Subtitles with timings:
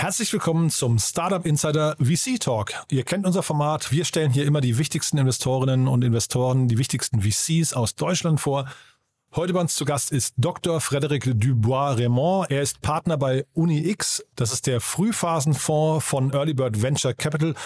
[0.00, 2.72] Herzlich willkommen zum Startup Insider VC Talk.
[2.88, 3.90] Ihr kennt unser Format.
[3.90, 8.68] Wir stellen hier immer die wichtigsten Investorinnen und Investoren, die wichtigsten VCs aus Deutschland vor.
[9.34, 10.78] Heute bei uns zu Gast ist Dr.
[10.78, 12.48] Frédéric Dubois-Raymond.
[12.48, 14.24] Er ist Partner bei UniX.
[14.36, 17.56] Das ist der Frühphasenfonds von Early Bird Venture Capital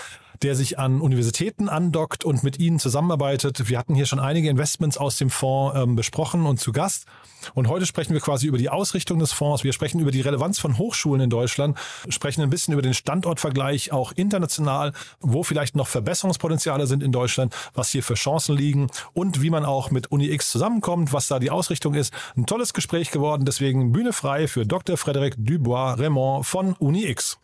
[0.43, 3.69] der sich an Universitäten andockt und mit ihnen zusammenarbeitet.
[3.69, 7.07] Wir hatten hier schon einige Investments aus dem Fonds ähm, besprochen und zu Gast.
[7.55, 9.65] Und heute sprechen wir quasi über die Ausrichtung des Fonds.
[9.65, 11.79] Wir sprechen über die Relevanz von Hochschulen in Deutschland,
[12.09, 17.55] sprechen ein bisschen über den Standortvergleich auch international, wo vielleicht noch Verbesserungspotenziale sind in Deutschland,
[17.75, 21.51] was hier für Chancen liegen und wie man auch mit UniX zusammenkommt, was da die
[21.51, 22.13] Ausrichtung ist.
[22.37, 24.97] Ein tolles Gespräch geworden, deswegen Bühne frei für Dr.
[24.97, 27.39] Frédéric Dubois-Raymond von UniX.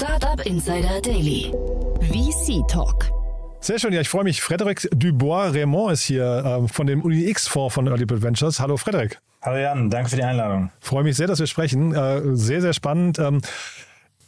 [0.00, 1.52] Startup Insider Daily.
[2.02, 3.10] VC Talk.
[3.60, 4.40] Sehr schön, ja, ich freue mich.
[4.40, 6.22] Frederik Dubois-Raymond ist hier
[6.62, 8.60] äh, von dem UniX-Fonds von Early Bird Ventures.
[8.60, 9.18] Hallo Frederik.
[9.42, 10.70] Hallo Jan, danke für die Einladung.
[10.78, 11.92] Freue mich sehr, dass wir sprechen.
[11.96, 13.18] Äh, sehr, sehr spannend.
[13.18, 13.40] Ähm,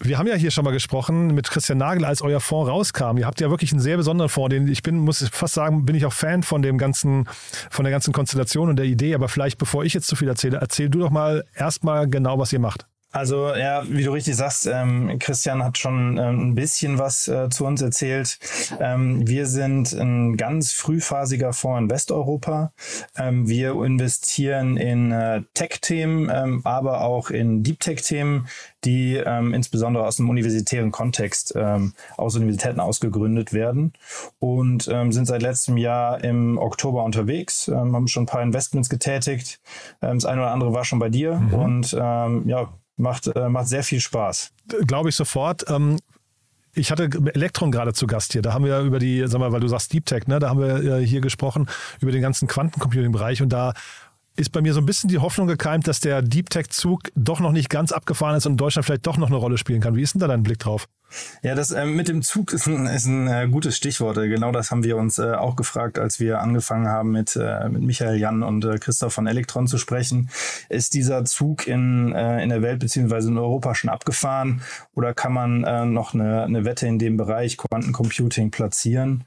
[0.01, 3.19] wir haben ja hier schon mal gesprochen mit Christian Nagel, als euer Fonds rauskam.
[3.19, 5.95] Ihr habt ja wirklich einen sehr besonderen Fonds, den ich bin, muss fast sagen, bin
[5.95, 7.29] ich auch Fan von dem ganzen,
[7.71, 9.15] von der ganzen Konstellation und der Idee.
[9.15, 12.53] Aber vielleicht, bevor ich jetzt zu viel erzähle, erzähl du doch mal erstmal genau, was
[12.53, 12.87] ihr macht.
[13.12, 17.48] Also ja, wie du richtig sagst, ähm, Christian hat schon ähm, ein bisschen was äh,
[17.48, 18.39] zu uns erzählt.
[18.78, 22.72] Ähm, wir sind ein ganz frühphasiger Fonds in Westeuropa.
[23.16, 28.47] Ähm, wir investieren in äh, Tech-Themen, ähm, aber auch in Deep-Tech-Themen,
[28.84, 31.55] die ähm, insbesondere aus dem universitären Kontext
[32.16, 33.92] aus Universitäten ausgegründet werden
[34.38, 39.60] und sind seit letztem Jahr im Oktober unterwegs, haben schon ein paar Investments getätigt.
[40.00, 41.54] das eine oder andere war schon bei dir mhm.
[41.54, 44.53] und ja, Macht, äh, macht sehr viel Spaß.
[44.87, 45.65] Glaube ich sofort.
[45.69, 45.99] Ähm
[46.72, 48.43] ich hatte Elektron gerade zu Gast hier.
[48.43, 50.38] Da haben wir über die, sag mal, weil du sagst Deep Tech, ne?
[50.38, 51.69] Da haben wir äh, hier gesprochen
[52.00, 53.75] über den ganzen Quantencomputing-Bereich und da
[54.37, 57.53] ist bei mir so ein bisschen die Hoffnung gekeimt, dass der Deep Tech-Zug doch noch
[57.53, 59.97] nicht ganz abgefahren ist und Deutschland vielleicht doch noch eine Rolle spielen kann.
[59.97, 60.87] Wie ist denn da dein Blick drauf?
[61.43, 64.16] Ja, das äh, mit dem Zug ist ein, ist ein äh, gutes Stichwort.
[64.16, 67.82] Genau das haben wir uns äh, auch gefragt, als wir angefangen haben, mit, äh, mit
[67.82, 70.31] Michael Jan und äh, Christoph von Elektron zu sprechen.
[70.69, 74.62] Ist dieser Zug in, äh, in der Welt beziehungsweise in Europa schon abgefahren
[74.94, 79.25] oder kann man äh, noch eine, eine Wette in dem Bereich Quantencomputing platzieren?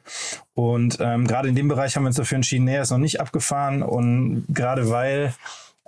[0.54, 3.20] Und ähm, gerade in dem Bereich haben wir uns dafür entschieden, nee, ist noch nicht
[3.20, 3.82] abgefahren.
[3.82, 5.34] Und gerade weil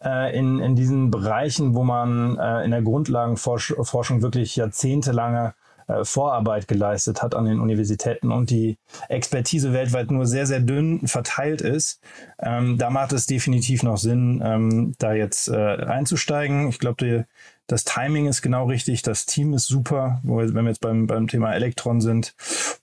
[0.03, 5.64] äh, in, in diesen Bereichen, wo man äh, in der Grundlagenforschung wirklich jahrzehntelange äh,
[6.03, 8.77] Vorarbeit geleistet hat an den Universitäten und die
[9.09, 11.99] Expertise weltweit nur sehr, sehr dünn verteilt ist,
[12.39, 16.69] ähm, da macht es definitiv noch Sinn, ähm, da jetzt äh, einzusteigen.
[16.69, 17.25] Ich glaube,
[17.67, 21.53] das Timing ist genau richtig, das Team ist super, wenn wir jetzt beim, beim Thema
[21.53, 22.35] Elektron sind.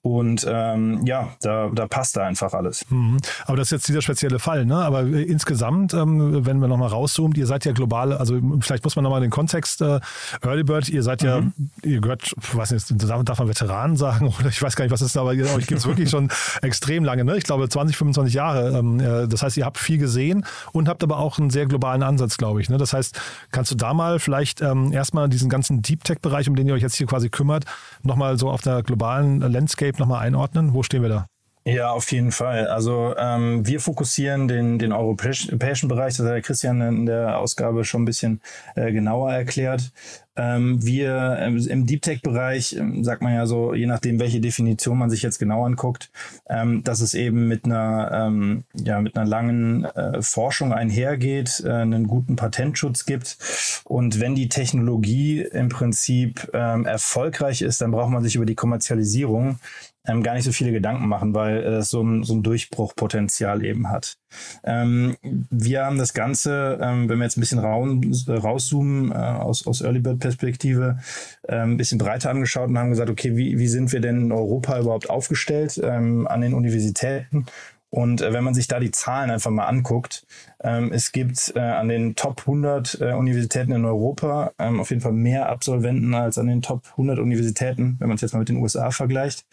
[0.03, 2.85] Und ähm, ja, da, da passt da einfach alles.
[2.91, 3.19] Mhm.
[3.47, 4.77] Aber das ist jetzt dieser spezielle Fall, ne?
[4.77, 8.97] Aber äh, insgesamt, ähm, wenn wir nochmal rauszoomen, ihr seid ja global, also vielleicht muss
[8.97, 10.01] man nochmal den Kontext, äh,
[10.43, 11.53] Early Bird, ihr seid ja, mhm.
[11.85, 15.03] ihr gehört, ich weiß nicht, darf man Veteranen sagen oder ich weiß gar nicht, was
[15.03, 16.29] ist, aber euch gibt es wirklich schon
[16.63, 17.37] extrem lange, ne?
[17.37, 18.77] Ich glaube 20, 25 Jahre.
[18.77, 22.03] Ähm, äh, das heißt, ihr habt viel gesehen und habt aber auch einen sehr globalen
[22.03, 22.69] Ansatz, glaube ich.
[22.69, 22.77] Ne?
[22.77, 23.21] Das heißt,
[23.53, 26.83] kannst du da mal vielleicht ähm, erstmal diesen ganzen Deep Tech-Bereich, um den ihr euch
[26.83, 27.65] jetzt hier quasi kümmert,
[28.03, 30.75] nochmal so auf der globalen Landscape nochmal einordnen?
[30.75, 31.32] Wo stehen wir da?
[31.65, 32.67] Ja, auf jeden Fall.
[32.67, 37.85] Also ähm, wir fokussieren den, den europäischen Bereich, das hat der Christian in der Ausgabe
[37.85, 38.41] schon ein bisschen
[38.75, 39.93] äh, genauer erklärt.
[40.35, 44.99] Ähm, wir ähm, im Deep Tech-Bereich, ähm, sagt man ja so, je nachdem, welche Definition
[44.99, 46.11] man sich jetzt genau anguckt,
[46.49, 51.71] ähm, dass es eben mit einer, ähm, ja, mit einer langen äh, Forschung einhergeht, äh,
[51.71, 53.37] einen guten Patentschutz gibt.
[53.85, 58.55] Und wenn die Technologie im Prinzip ähm, erfolgreich ist, dann braucht man sich über die
[58.55, 59.59] Kommerzialisierung
[60.07, 63.89] ähm, gar nicht so viele Gedanken machen, weil es so ein, so ein Durchbruchpotenzial eben
[63.91, 64.17] hat.
[64.65, 69.81] Ähm, wir haben das Ganze, ähm, wenn wir jetzt ein bisschen rauszoomen äh, aus, aus
[69.81, 70.99] Early Bird Perspektive,
[71.43, 74.33] äh, ein bisschen breiter angeschaut und haben gesagt, okay, wie, wie sind wir denn in
[74.33, 77.47] Europa überhaupt aufgestellt ähm, an den Universitäten
[77.95, 80.27] und äh, wenn man sich da die Zahlen einfach mal anguckt,
[80.65, 85.03] ähm, es gibt äh, an den Top 100 äh, Universitäten in Europa ähm, auf jeden
[85.03, 88.49] Fall mehr Absolventen als an den Top 100 Universitäten, wenn man es jetzt mal mit
[88.49, 89.45] den USA vergleicht.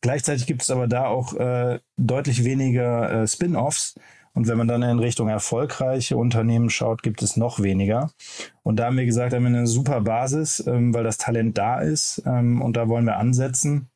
[0.00, 3.96] Gleichzeitig gibt es aber da auch äh, deutlich weniger äh, Spin-offs.
[4.32, 8.12] Und wenn man dann in Richtung erfolgreiche Unternehmen schaut, gibt es noch weniger.
[8.62, 11.80] Und da haben wir gesagt, haben wir eine super Basis, ähm, weil das Talent da
[11.80, 13.88] ist ähm, und da wollen wir ansetzen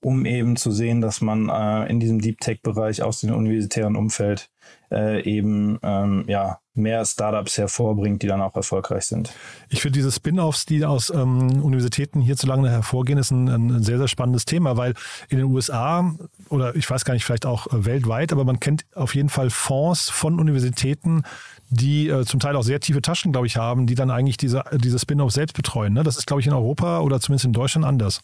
[0.00, 4.50] um eben zu sehen, dass man äh, in diesem Deep Tech-Bereich aus dem universitären Umfeld
[4.90, 9.32] äh, eben ähm, ja, mehr Startups hervorbringt, die dann auch erfolgreich sind.
[9.68, 14.08] Ich finde diese Spin-offs, die aus ähm, Universitäten hierzulande hervorgehen, ist ein, ein, sehr, sehr
[14.08, 14.94] spannendes Thema, weil
[15.28, 16.14] in den USA
[16.50, 19.50] oder ich weiß gar nicht, vielleicht auch äh, weltweit, aber man kennt auf jeden Fall
[19.50, 21.22] Fonds von Universitäten,
[21.68, 24.62] die äh, zum Teil auch sehr tiefe Taschen, glaube ich, haben, die dann eigentlich diese,
[24.74, 25.94] diese Spin-offs selbst betreuen.
[25.94, 26.02] Ne?
[26.02, 28.22] Das ist, glaube ich, in Europa oder zumindest in Deutschland anders.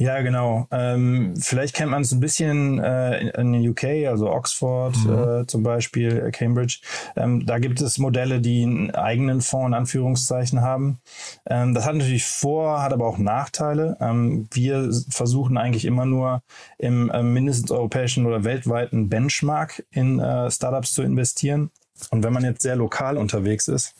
[0.00, 0.66] Ja, genau.
[0.70, 5.42] Ähm, vielleicht kennt man es ein bisschen äh, in den UK, also Oxford mhm.
[5.42, 6.80] äh, zum Beispiel, äh, Cambridge.
[7.16, 11.00] Ähm, da gibt es Modelle, die einen eigenen Fonds in Anführungszeichen haben.
[11.44, 13.98] Ähm, das hat natürlich Vor-, hat aber auch Nachteile.
[14.00, 16.40] Ähm, wir versuchen eigentlich immer nur
[16.78, 21.70] im äh, mindestens europäischen oder weltweiten Benchmark in äh, Startups zu investieren.
[22.10, 23.94] Und wenn man jetzt sehr lokal unterwegs ist,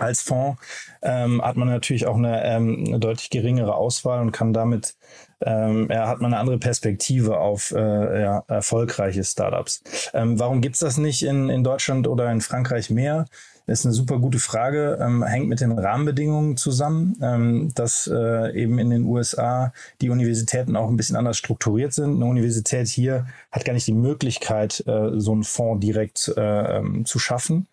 [0.00, 0.60] als Fonds
[1.02, 4.96] ähm, hat man natürlich auch eine, ähm, eine, deutlich geringere Auswahl und kann damit,
[5.40, 9.82] ähm, ja, hat man eine andere Perspektive auf äh, ja, erfolgreiche Startups.
[10.14, 13.26] Ähm, warum gibt's das nicht in, in Deutschland oder in Frankreich mehr?
[13.66, 18.54] Das ist eine super gute Frage, ähm, hängt mit den Rahmenbedingungen zusammen, ähm, dass äh,
[18.54, 19.72] eben in den USA
[20.02, 22.16] die Universitäten auch ein bisschen anders strukturiert sind.
[22.16, 27.06] Eine Universität hier hat gar nicht die Möglichkeit, äh, so einen Fonds direkt äh, ähm,
[27.06, 27.66] zu schaffen.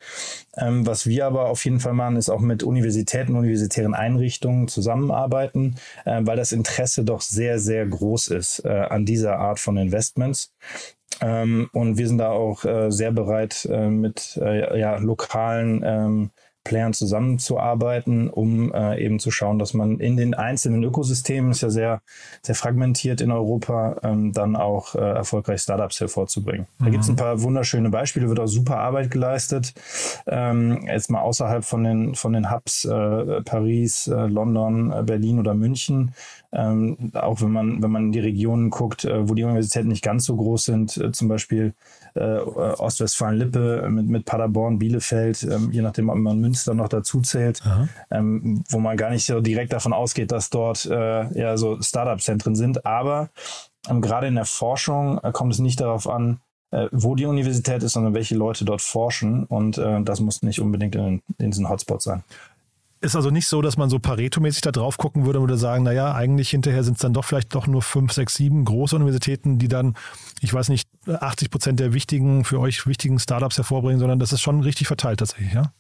[0.56, 5.76] Ähm, was wir aber auf jeden Fall machen, ist auch mit Universitäten, universitären Einrichtungen zusammenarbeiten,
[6.06, 10.54] äh, weil das Interesse doch sehr, sehr groß ist äh, an dieser Art von Investments.
[11.22, 16.32] Ähm, und wir sind da auch äh, sehr bereit, äh, mit äh, ja, lokalen ähm,
[16.64, 21.72] Playern zusammenzuarbeiten, um äh, eben zu schauen, dass man in den einzelnen Ökosystemen, ist ja
[21.72, 22.02] sehr,
[22.44, 26.68] sehr fragmentiert in Europa, ähm, dann auch äh, erfolgreich Startups hervorzubringen.
[26.78, 26.86] Mhm.
[26.86, 29.74] Da gibt es ein paar wunderschöne Beispiele, wird auch super Arbeit geleistet.
[30.28, 36.14] Ähm, jetzt mal außerhalb von den, von den Hubs äh, Paris, London, Berlin oder München
[36.54, 40.04] ähm, auch wenn man, wenn man in die Regionen guckt, äh, wo die Universitäten nicht
[40.04, 41.74] ganz so groß sind, äh, zum Beispiel
[42.16, 47.62] äh, Ostwestfalen-Lippe mit, mit Paderborn, Bielefeld, ähm, je nachdem, ob man Münster noch dazu zählt,
[48.12, 52.56] ähm, wo man gar nicht so direkt davon ausgeht, dass dort äh, ja so Startup-Zentren
[52.56, 52.86] sind.
[52.86, 53.30] Aber
[53.90, 57.82] ähm, gerade in der Forschung äh, kommt es nicht darauf an, äh, wo die Universität
[57.82, 59.46] ist, sondern welche Leute dort forschen.
[59.46, 62.24] Und das muss nicht unbedingt in, in diesen Hotspots sein.
[63.04, 65.84] Ist also nicht so, dass man so Pareto-mäßig da drauf gucken würde und würde sagen,
[65.84, 69.58] naja, eigentlich hinterher sind es dann doch vielleicht doch nur fünf, sechs, sieben große Universitäten,
[69.58, 69.96] die dann,
[70.40, 74.42] ich weiß nicht, 80 Prozent der wichtigen, für euch wichtigen Startups hervorbringen, sondern das ist
[74.42, 75.74] schon richtig verteilt tatsächlich, ja?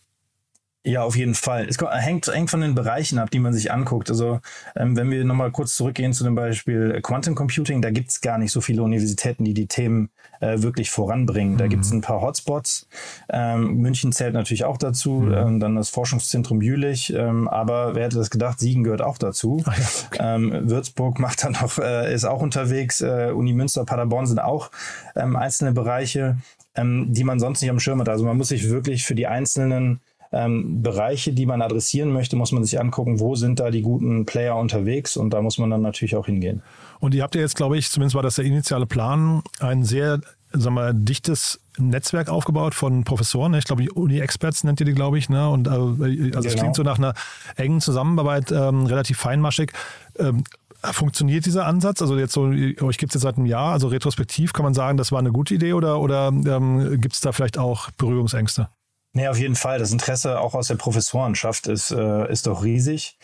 [0.83, 1.68] Ja, auf jeden Fall.
[1.69, 4.10] Es hängt, hängt von den Bereichen ab, die man sich anguckt.
[4.10, 4.39] Also
[4.75, 8.51] ähm, wenn wir nochmal kurz zurückgehen zu dem Beispiel Quantum Computing, da gibt's gar nicht
[8.51, 11.57] so viele Universitäten, die die Themen äh, wirklich voranbringen.
[11.57, 11.69] Da mhm.
[11.69, 12.88] gibt's ein paar Hotspots.
[13.30, 15.33] Ähm, München zählt natürlich auch dazu, mhm.
[15.33, 17.13] ähm, dann das Forschungszentrum Jülich.
[17.13, 19.63] Ähm, aber wer hätte das gedacht, Siegen gehört auch dazu.
[19.72, 20.18] Ah, ja, okay.
[20.22, 23.00] Ähm, Würzburg macht dann noch, äh, ist auch unterwegs.
[23.00, 24.69] Äh, Uni Münster, Paderborn sind auch
[25.16, 26.38] ähm, einzelne Bereiche,
[26.75, 28.10] die man sonst nicht am Schirm hat.
[28.10, 30.00] Also man muss sich wirklich für die einzelnen
[30.31, 34.25] ähm, Bereiche, die man adressieren möchte, muss man sich angucken, wo sind da die guten
[34.25, 36.62] Player unterwegs und da muss man dann natürlich auch hingehen.
[37.00, 40.22] Und ihr habt ja jetzt, glaube ich, zumindest war das der initiale Plan, ein sehr
[40.54, 43.54] sagen wir, dichtes Netzwerk aufgebaut von Professoren.
[43.54, 45.30] Ich glaube, Uni-Experts nennt ihr die, glaube ich.
[45.30, 45.50] Ne?
[45.50, 46.39] Und äh, also genau.
[46.39, 47.13] es klingt so nach einer
[47.56, 49.71] engen Zusammenarbeit, ähm, relativ feinmaschig.
[50.19, 50.44] Ähm,
[50.83, 52.02] Funktioniert dieser Ansatz?
[52.02, 54.97] Also jetzt so, euch gibt es jetzt seit einem Jahr, also retrospektiv kann man sagen,
[54.97, 58.68] das war eine gute Idee oder, oder ähm, gibt es da vielleicht auch Berührungsängste?
[59.13, 59.77] Nee, auf jeden Fall.
[59.77, 63.18] Das Interesse auch aus der Professorenschaft ist, äh, ist doch riesig.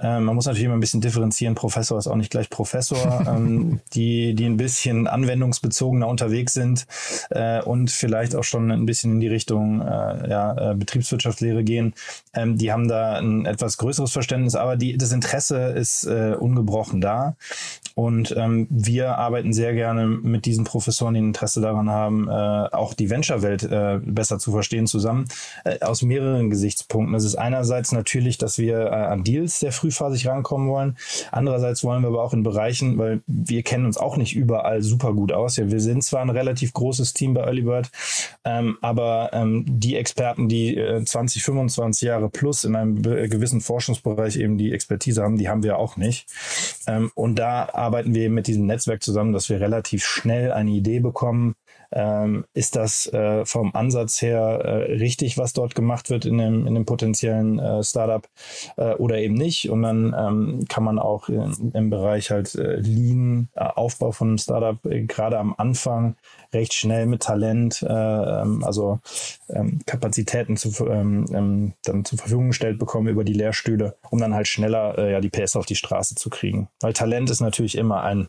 [0.00, 1.54] Ähm, man muss natürlich immer ein bisschen differenzieren.
[1.54, 3.26] Professor ist auch nicht gleich Professor.
[3.28, 6.86] ähm, die, die ein bisschen anwendungsbezogener unterwegs sind
[7.28, 11.92] äh, und vielleicht auch schon ein bisschen in die Richtung äh, ja, äh, Betriebswirtschaftslehre gehen,
[12.32, 14.54] ähm, die haben da ein etwas größeres Verständnis.
[14.54, 17.36] Aber die, das Interesse ist äh, ungebrochen da.
[17.94, 22.32] Und ähm, wir arbeiten sehr gerne mit diesen Professoren, die ein Interesse daran haben, äh,
[22.32, 25.26] auch die Venture-Welt äh, besser zu verstehen, zusammen
[25.64, 27.12] äh, aus mehreren Gesichtspunkten.
[27.12, 30.96] Das ist einerseits natürlich, dass wir äh, an Deals sehr frühphasig rankommen wollen.
[31.32, 35.12] Andererseits wollen wir aber auch in Bereichen, weil wir kennen uns auch nicht überall super
[35.12, 35.56] gut aus.
[35.56, 37.90] Ja, wir sind zwar ein relativ großes Team bei Earlybird,
[38.44, 44.36] ähm, aber ähm, die Experten, die äh, 20, 25 Jahre plus in einem gewissen Forschungsbereich
[44.36, 46.26] eben die Expertise haben, die haben wir auch nicht.
[46.86, 50.70] Ähm, und da arbeiten wir eben mit diesem Netzwerk zusammen, dass wir relativ schnell eine
[50.70, 51.54] Idee bekommen,
[51.94, 56.66] ähm, ist das äh, vom Ansatz her äh, richtig, was dort gemacht wird in dem,
[56.66, 58.28] in dem potenziellen äh, Startup
[58.76, 59.70] äh, oder eben nicht.
[59.70, 64.28] Und dann ähm, kann man auch in, im Bereich halt äh, Lean, äh, Aufbau von
[64.28, 66.16] einem Startup gerade am Anfang
[66.52, 68.98] recht schnell mit Talent, ähm, also
[69.48, 74.48] ähm, Kapazitäten zu, ähm, dann zur Verfügung gestellt bekommen über die Lehrstühle, um dann halt
[74.48, 76.68] schneller ja die PS auf die Straße zu kriegen.
[76.80, 78.28] Weil Talent ist natürlich immer ein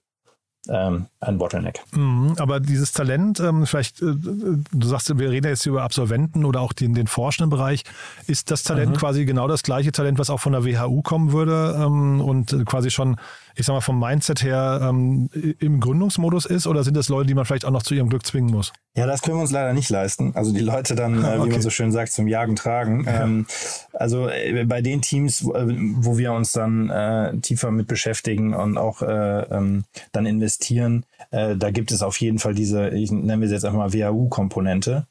[0.69, 1.81] ähm, ein Bottleneck.
[1.91, 6.61] Mhm, aber dieses Talent, ähm, vielleicht, äh, du sagst, wir reden jetzt über Absolventen oder
[6.61, 7.83] auch den, den forschenden Bereich.
[8.27, 8.97] Ist das Talent mhm.
[8.97, 12.91] quasi genau das gleiche Talent, was auch von der WHU kommen würde ähm, und quasi
[12.91, 13.17] schon
[13.55, 17.33] ich sag mal, vom Mindset her ähm, im Gründungsmodus ist oder sind das Leute, die
[17.33, 18.73] man vielleicht auch noch zu ihrem Glück zwingen muss?
[18.97, 20.33] Ja, das können wir uns leider nicht leisten.
[20.35, 21.45] Also die Leute dann, äh, okay.
[21.45, 23.03] wie man so schön sagt, zum Jagen tragen.
[23.05, 23.23] Ja.
[23.23, 23.45] Ähm,
[23.93, 28.53] also äh, bei den Teams, wo, äh, wo wir uns dann äh, tiefer mit beschäftigen
[28.53, 33.11] und auch äh, ähm, dann investieren, äh, da gibt es auf jeden Fall diese, ich
[33.11, 35.07] nenne es jetzt einfach mal WHU-Komponente.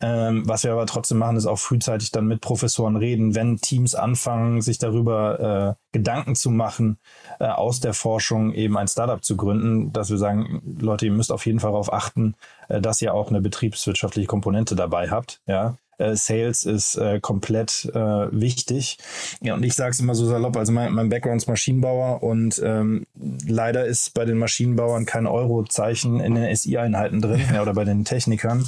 [0.00, 3.94] Ähm, was wir aber trotzdem machen, ist auch frühzeitig dann mit Professoren reden, wenn Teams
[3.94, 6.98] anfangen, sich darüber Gedanken zu machen,
[7.38, 11.32] äh, aus der Forschung eben ein Startup zu gründen, dass wir sagen, Leute, ihr müsst
[11.32, 12.34] auf jeden Fall darauf achten,
[12.68, 15.40] äh, dass ihr auch eine betriebswirtschaftliche Komponente dabei habt.
[15.46, 17.98] Ja, äh, Sales ist äh, komplett äh,
[18.32, 18.98] wichtig.
[19.40, 22.60] Ja, und ich sage es immer so salopp, also mein, mein Background ist Maschinenbauer und
[22.64, 23.06] ähm,
[23.46, 28.04] leider ist bei den Maschinenbauern kein Eurozeichen in den SI-Einheiten drin ja, oder bei den
[28.04, 28.66] Technikern.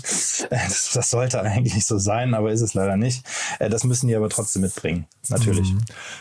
[0.51, 3.25] Das, das, sollte eigentlich so sein, aber ist es leider nicht.
[3.59, 5.73] Äh, das müssen die aber trotzdem mitbringen, natürlich.
[5.73, 5.81] Mhm.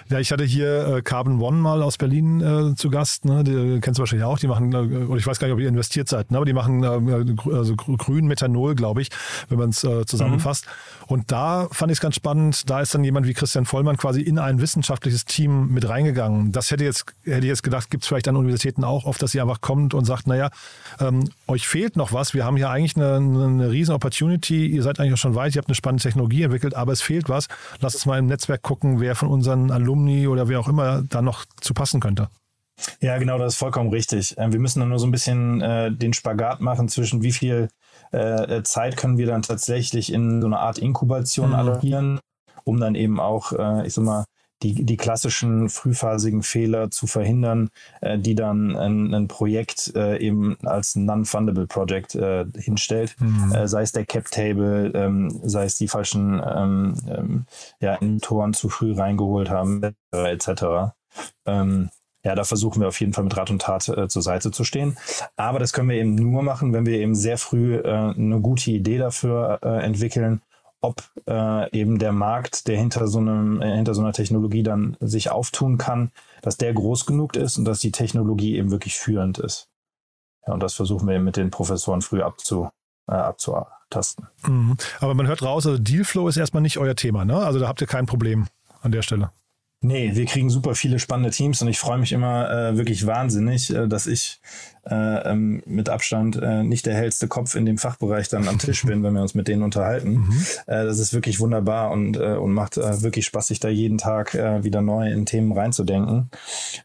[0.10, 3.25] Ja, ich hatte hier äh, Carbon One mal aus Berlin äh, zu Gast.
[3.25, 3.44] Ne?
[3.44, 4.39] Die kennst du wahrscheinlich auch.
[4.39, 6.38] Die machen, oder ich weiß gar nicht, ob ihr investiert seid, ne?
[6.38, 6.84] aber die machen
[7.51, 9.10] also grün Methanol, glaube ich,
[9.50, 10.65] wenn man es zusammenfasst.
[10.65, 11.00] Mhm.
[11.08, 14.22] Und da fand ich es ganz spannend, da ist dann jemand wie Christian Vollmann quasi
[14.22, 16.51] in ein wissenschaftliches Team mit reingegangen.
[16.51, 19.34] Das hätte jetzt, hätte ich jetzt gedacht, gibt es vielleicht an Universitäten auch oft, dass
[19.34, 20.50] ihr einfach kommt und sagt, naja,
[21.00, 22.34] ähm, euch fehlt noch was.
[22.34, 24.67] Wir haben hier eigentlich eine, eine riesen Opportunity.
[24.67, 27.29] Ihr seid eigentlich auch schon weit, ihr habt eine spannende Technologie entwickelt, aber es fehlt
[27.29, 27.48] was.
[27.79, 31.22] Lasst uns mal im Netzwerk gucken, wer von unseren Alumni oder wer auch immer da
[31.22, 32.29] noch zu passen könnte.
[33.00, 34.36] Ja, genau, das ist vollkommen richtig.
[34.38, 37.70] Ähm, wir müssen dann nur so ein bisschen äh, den Spagat machen zwischen wie viel
[38.14, 41.56] äh, äh, Zeit können wir dann tatsächlich in so eine Art Inkubation mhm.
[41.56, 42.20] allokieren,
[42.64, 44.26] um dann eben auch, äh, ich sag mal,
[44.64, 47.70] die, die klassischen frühphasigen Fehler zu verhindern,
[48.02, 53.54] äh, die dann ein, ein Projekt äh, eben als Non-Fundable Project äh, hinstellt, mhm.
[53.54, 57.46] äh, sei es der Cap-Table, ähm, sei es die falschen ähm, ähm,
[57.80, 60.94] ja, Inventoren zu früh reingeholt haben, etc.
[61.46, 61.90] Ähm,
[62.24, 64.63] ja, da versuchen wir auf jeden Fall mit Rat und Tat äh, zur Seite zu
[64.63, 64.98] stehen.
[65.36, 68.72] Aber das können wir eben nur machen, wenn wir eben sehr früh äh, eine gute
[68.72, 70.42] Idee dafür äh, entwickeln,
[70.82, 74.98] ob äh, eben der Markt, der hinter so einem, äh, hinter so einer Technologie dann
[75.00, 76.12] sich auftun kann,
[76.42, 79.70] dass der groß genug ist und dass die Technologie eben wirklich führend ist.
[80.46, 82.70] Ja, und das versuchen wir eben mit den Professoren früh abzu,
[83.08, 84.28] äh, abzutasten.
[84.44, 84.78] Mhm.
[85.00, 87.38] Aber man hört raus, also Dealflow ist erstmal nicht euer Thema, ne?
[87.38, 88.48] Also da habt ihr kein Problem
[88.82, 89.32] an der Stelle.
[89.84, 93.74] Nee, wir kriegen super viele spannende Teams und ich freue mich immer äh, wirklich wahnsinnig,
[93.74, 94.40] äh, dass ich
[94.90, 98.84] äh, ähm, mit Abstand äh, nicht der hellste Kopf in dem Fachbereich dann am Tisch
[98.84, 100.12] bin, wenn wir uns mit denen unterhalten.
[100.12, 100.46] Mhm.
[100.66, 104.00] Äh, das ist wirklich wunderbar und, äh, und macht äh, wirklich Spaß, sich da jeden
[104.00, 106.32] Tag äh, wieder neu in Themen reinzudenken.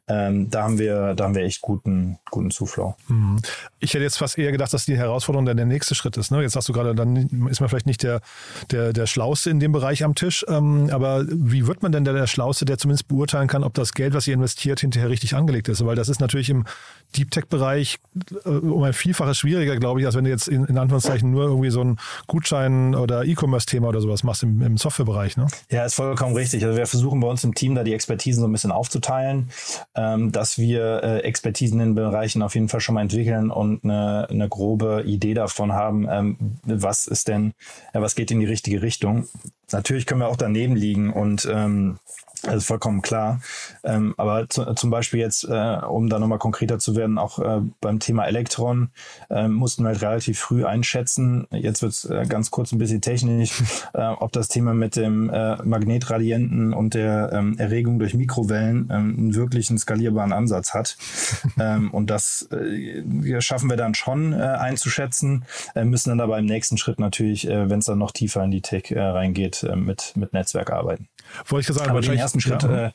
[0.08, 2.96] Ähm, da haben wir, da haben wir echt guten, guten Zuflow.
[3.08, 3.38] Mhm.
[3.80, 6.30] Ich hätte jetzt fast eher gedacht, dass die Herausforderung dann der nächste Schritt ist.
[6.30, 6.42] Ne?
[6.42, 8.20] Jetzt sagst du gerade, dann ist man vielleicht nicht der,
[8.70, 10.44] der, der Schlauste in dem Bereich am Tisch.
[10.48, 13.94] Ähm, aber wie wird man denn der, der Schlauste, der zumindest beurteilen kann, ob das
[13.94, 15.84] Geld, was ihr investiert, hinterher richtig angelegt ist?
[15.84, 16.66] Weil das ist natürlich im
[17.16, 17.85] Deep Tech-Bereich
[18.44, 21.44] äh, um ein Vielfaches schwieriger, glaube ich, als wenn du jetzt in, in Anführungszeichen nur
[21.44, 25.36] irgendwie so ein Gutschein- oder E-Commerce-Thema oder sowas machst im, im Softwarebereich.
[25.36, 25.46] Ne?
[25.70, 26.64] Ja, ist vollkommen richtig.
[26.64, 29.50] Also wir versuchen bei uns im Team da die Expertisen so ein bisschen aufzuteilen,
[29.94, 33.84] ähm, dass wir äh, Expertisen in den Bereichen auf jeden Fall schon mal entwickeln und
[33.84, 37.54] eine, eine grobe Idee davon haben, ähm, was ist denn,
[37.94, 39.26] ja, was geht in die richtige Richtung.
[39.72, 41.98] Natürlich können wir auch daneben liegen und ähm,
[42.42, 43.40] das ist vollkommen klar.
[43.86, 47.60] Ähm, aber zu, zum Beispiel jetzt, äh, um da nochmal konkreter zu werden, auch äh,
[47.80, 48.90] beim Thema Elektron
[49.30, 51.46] äh, mussten wir halt relativ früh einschätzen.
[51.52, 53.62] Jetzt wird es äh, ganz kurz ein bisschen technisch,
[53.94, 59.14] äh, ob das Thema mit dem äh, Magnetradienten und der ähm, Erregung durch Mikrowellen ähm,
[59.16, 60.96] einen wirklichen skalierbaren Ansatz hat.
[61.60, 62.48] ähm, und das
[63.38, 67.98] schaffen wir dann schon einzuschätzen, müssen dann aber im nächsten Schritt natürlich, wenn es dann
[67.98, 71.08] noch tiefer in die Tech reingeht, mit, mit Netzwerk arbeiten.
[71.46, 72.92] Wollte ich sagen, aber den ersten Schritt, ja.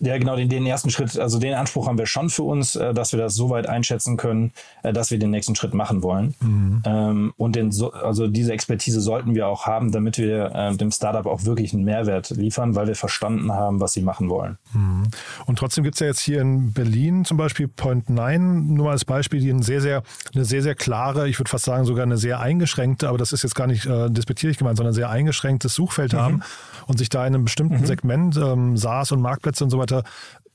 [0.00, 2.92] Ja, genau, den, den ersten Schritt, also den Anspruch haben wir schon für uns, äh,
[2.92, 6.34] dass wir das so weit einschätzen können, äh, dass wir den nächsten Schritt machen wollen.
[6.40, 6.82] Mhm.
[6.84, 10.90] Ähm, und den, so, also diese Expertise sollten wir auch haben, damit wir äh, dem
[10.90, 14.58] Startup auch wirklich einen Mehrwert liefern, weil wir verstanden haben, was sie machen wollen.
[14.72, 15.04] Mhm.
[15.46, 18.92] Und trotzdem gibt es ja jetzt hier in Berlin zum Beispiel Point 9, nur mal
[18.92, 20.02] als Beispiel, die eine sehr, sehr,
[20.34, 23.44] eine sehr, sehr klare, ich würde fast sagen sogar eine sehr eingeschränkte, aber das ist
[23.44, 26.18] jetzt gar nicht äh, despektierlich gemeint, sondern sehr eingeschränktes Suchfeld mhm.
[26.18, 26.42] haben
[26.86, 27.86] und sich da in einem bestimmten mhm.
[27.86, 30.04] Segment, ähm, SaaS und Marktplätze und so weiter,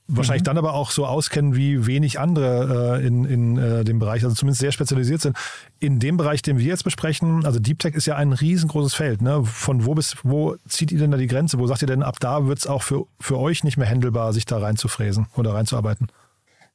[0.08, 0.46] wahrscheinlich mhm.
[0.46, 4.34] dann aber auch so auskennen wie wenig andere äh, in, in äh, dem Bereich, also
[4.34, 5.36] zumindest sehr spezialisiert sind.
[5.80, 9.22] In dem Bereich, den wir jetzt besprechen, also Deep Tech ist ja ein riesengroßes Feld.
[9.22, 9.44] Ne?
[9.44, 11.58] Von wo bis wo zieht ihr denn da die Grenze?
[11.58, 14.32] Wo sagt ihr denn, ab da wird es auch für, für euch nicht mehr händelbar,
[14.32, 16.08] sich da reinzufräsen oder reinzuarbeiten?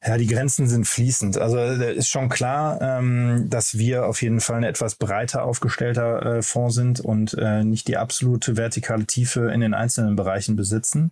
[0.03, 1.37] Ja, die Grenzen sind fließend.
[1.37, 6.37] Also äh, ist schon klar, ähm, dass wir auf jeden Fall ein etwas breiter aufgestellter
[6.37, 11.11] äh, Fonds sind und äh, nicht die absolute vertikale Tiefe in den einzelnen Bereichen besitzen.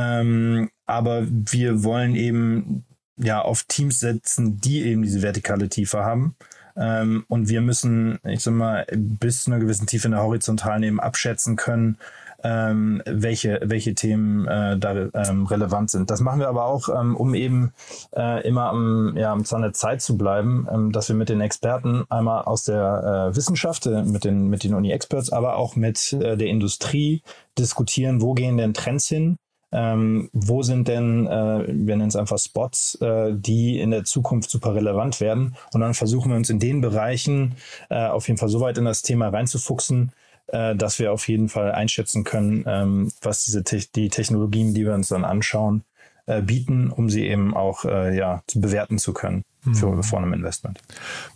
[0.00, 2.84] Ähm, aber wir wollen eben
[3.16, 6.36] ja auf Teams setzen, die eben diese vertikale Tiefe haben.
[6.76, 10.82] Ähm, und wir müssen, ich sag mal, bis zu einer gewissen Tiefe in der horizontalen
[10.82, 11.98] eben abschätzen können,
[12.42, 16.10] ähm, welche, welche Themen äh, da ähm, relevant sind.
[16.10, 17.72] Das machen wir aber auch, ähm, um eben
[18.16, 21.42] äh, immer am, ja, am Zahn der Zeit zu bleiben, ähm, dass wir mit den
[21.42, 26.14] Experten einmal aus der äh, Wissenschaft, äh, mit den, mit den Uni-Experts, aber auch mit
[26.14, 27.22] äh, der Industrie
[27.58, 29.36] diskutieren, wo gehen denn Trends hin,
[29.72, 34.50] ähm, wo sind denn, äh, wir nennen es einfach Spots, äh, die in der Zukunft
[34.50, 35.56] super relevant werden?
[35.72, 37.54] Und dann versuchen wir uns in den Bereichen
[37.88, 40.12] äh, auf jeden Fall so weit in das Thema reinzufuchsen,
[40.48, 44.84] äh, dass wir auf jeden Fall einschätzen können, ähm, was diese Te die Technologien, die
[44.84, 45.84] wir uns dann anschauen,
[46.30, 49.42] äh, bieten, um sie eben auch äh, ja, bewerten zu können
[49.74, 50.02] für, mhm.
[50.02, 50.80] vor einem Investment.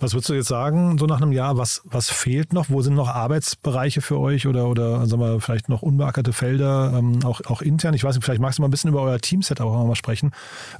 [0.01, 2.71] Was würdest du jetzt sagen, so nach einem Jahr, was, was fehlt noch?
[2.71, 7.25] Wo sind noch Arbeitsbereiche für euch oder, oder sagen wir, vielleicht noch unbeackerte Felder, ähm,
[7.25, 7.95] auch, auch intern?
[7.95, 10.33] Ich weiß nicht, vielleicht magst du mal ein bisschen über euer Teamset auch mal sprechen,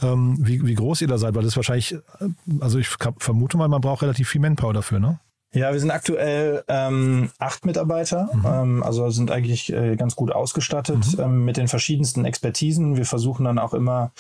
[0.03, 2.29] ähm, wie, wie groß ihr da seid, weil das ist wahrscheinlich, äh,
[2.61, 5.19] also ich vermute mal, man braucht relativ viel Manpower dafür, ne?
[5.55, 8.45] Ja, wir sind aktuell ähm, acht Mitarbeiter, mhm.
[8.45, 11.23] ähm, also sind eigentlich äh, ganz gut ausgestattet mhm.
[11.23, 12.97] ähm, mit den verschiedensten Expertisen.
[12.97, 14.13] Wir versuchen dann auch immer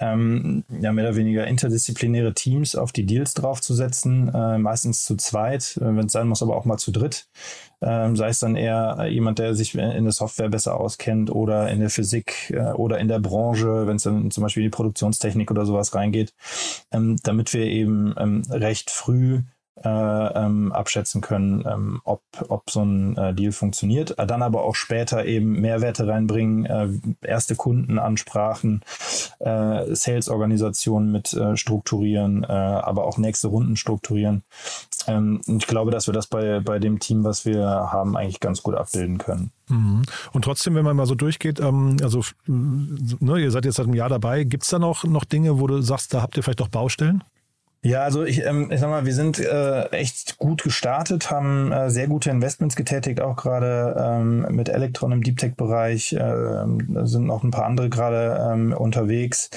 [0.00, 5.76] ähm, ja mehr oder weniger interdisziplinäre Teams auf die Deals draufzusetzen, äh, meistens zu zweit,
[5.76, 7.28] äh, wenn es sein muss, aber auch mal zu dritt.
[7.82, 11.80] Ähm, sei es dann eher jemand, der sich in der Software besser auskennt oder in
[11.80, 15.50] der Physik äh, oder in der Branche, wenn es dann zum Beispiel in die Produktionstechnik
[15.50, 16.32] oder sowas reingeht,
[16.92, 19.42] ähm, damit wir eben ähm, recht früh äh,
[19.84, 24.14] ähm, abschätzen können, ähm, ob, ob so ein äh, Deal funktioniert.
[24.18, 26.88] Dann aber auch später eben Mehrwerte reinbringen, äh,
[27.22, 28.82] erste Kundenansprachen,
[29.38, 34.42] äh, Sales-Organisationen mit äh, strukturieren, äh, aber auch nächste Runden strukturieren.
[35.06, 38.62] Ähm, ich glaube, dass wir das bei, bei dem Team, was wir haben, eigentlich ganz
[38.62, 39.52] gut abbilden können.
[39.68, 40.02] Mhm.
[40.32, 43.94] Und trotzdem, wenn man mal so durchgeht, ähm, also ne, ihr seid jetzt seit einem
[43.94, 46.60] Jahr dabei, gibt es da noch, noch Dinge, wo du sagst, da habt ihr vielleicht
[46.60, 47.22] noch Baustellen?
[47.82, 51.90] Ja, also ich, ähm, ich sag mal, wir sind äh, echt gut gestartet, haben äh,
[51.90, 56.64] sehr gute Investments getätigt, auch gerade ähm, mit Elektron im Deep Tech-Bereich, äh,
[57.04, 59.50] sind noch ein paar andere gerade ähm, unterwegs.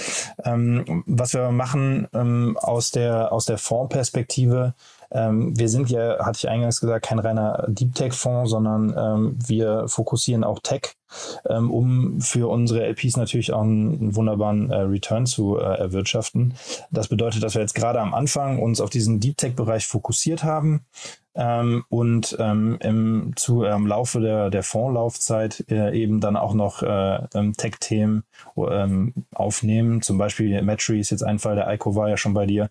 [0.45, 4.75] Ähm, was wir machen ähm, aus der aus der Fondsperspektive,
[5.11, 9.87] ähm, wir sind ja, hatte ich eingangs gesagt, kein reiner Deep Tech-Fonds, sondern ähm, wir
[9.87, 10.93] fokussieren auch Tech,
[11.49, 16.53] ähm, um für unsere LPs natürlich auch einen, einen wunderbaren äh, Return zu äh, erwirtschaften.
[16.91, 20.85] Das bedeutet, dass wir jetzt gerade am Anfang uns auf diesen Deep Tech-Bereich fokussiert haben,
[21.33, 26.83] ähm, und ähm, im zu, ähm, Laufe der, der Fondslaufzeit äh, eben dann auch noch
[26.83, 28.23] äh, ähm, Tech-Themen
[28.57, 30.01] ähm, aufnehmen.
[30.01, 32.69] Zum Beispiel Matry ist jetzt ein Fall, der Ico war ja schon bei dir,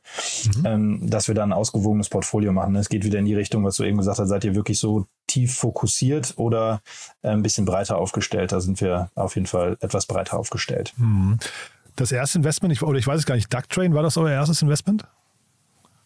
[0.56, 0.66] mhm.
[0.66, 2.76] ähm, dass wir dann ein ausgewogenes Portfolio machen.
[2.76, 5.06] Es geht wieder in die Richtung, was du eben gesagt hast, seid ihr wirklich so
[5.30, 6.82] tief fokussiert oder
[7.22, 8.52] äh, ein bisschen breiter aufgestellt?
[8.52, 10.92] Da sind wir auf jeden Fall etwas breiter aufgestellt.
[10.96, 11.38] Mhm.
[11.96, 14.62] Das erste Investment, ich, oder ich weiß es gar nicht, Ducktrain, war das euer erstes
[14.62, 15.04] Investment?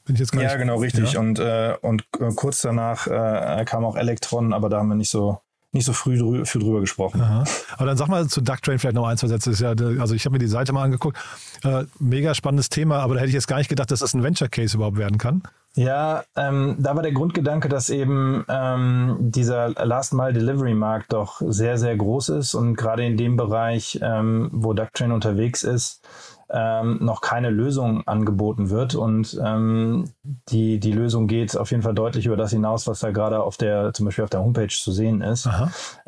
[0.05, 1.13] Bin ich jetzt gar ja, genau, richtig.
[1.13, 1.21] Ja?
[1.21, 5.11] Und, äh, und äh, kurz danach äh, kam auch Elektron, aber da haben wir nicht
[5.11, 5.41] so
[5.75, 7.21] nicht so früh drü viel drüber gesprochen.
[7.21, 7.45] Aha.
[7.77, 9.53] Aber dann sag mal zu Ducktrain vielleicht noch ein, zwei Sätze.
[9.53, 11.19] Ja, also ich habe mir die Seite mal angeguckt.
[11.63, 14.23] Äh, mega spannendes Thema, aber da hätte ich jetzt gar nicht gedacht, dass das ein
[14.23, 15.43] Venture Case überhaupt werden kann.
[15.77, 22.29] Ja, ähm, da war der Grundgedanke, dass eben ähm, dieser Last-Mile-Delivery-Markt doch sehr, sehr groß
[22.29, 26.01] ist und gerade in dem Bereich, ähm, wo Ducktrain unterwegs ist,
[26.51, 28.95] ähm, noch keine Lösung angeboten wird.
[28.95, 33.11] Und ähm, die, die Lösung geht auf jeden Fall deutlich über das hinaus, was da
[33.11, 35.47] gerade auf der, zum Beispiel auf der Homepage zu sehen ist.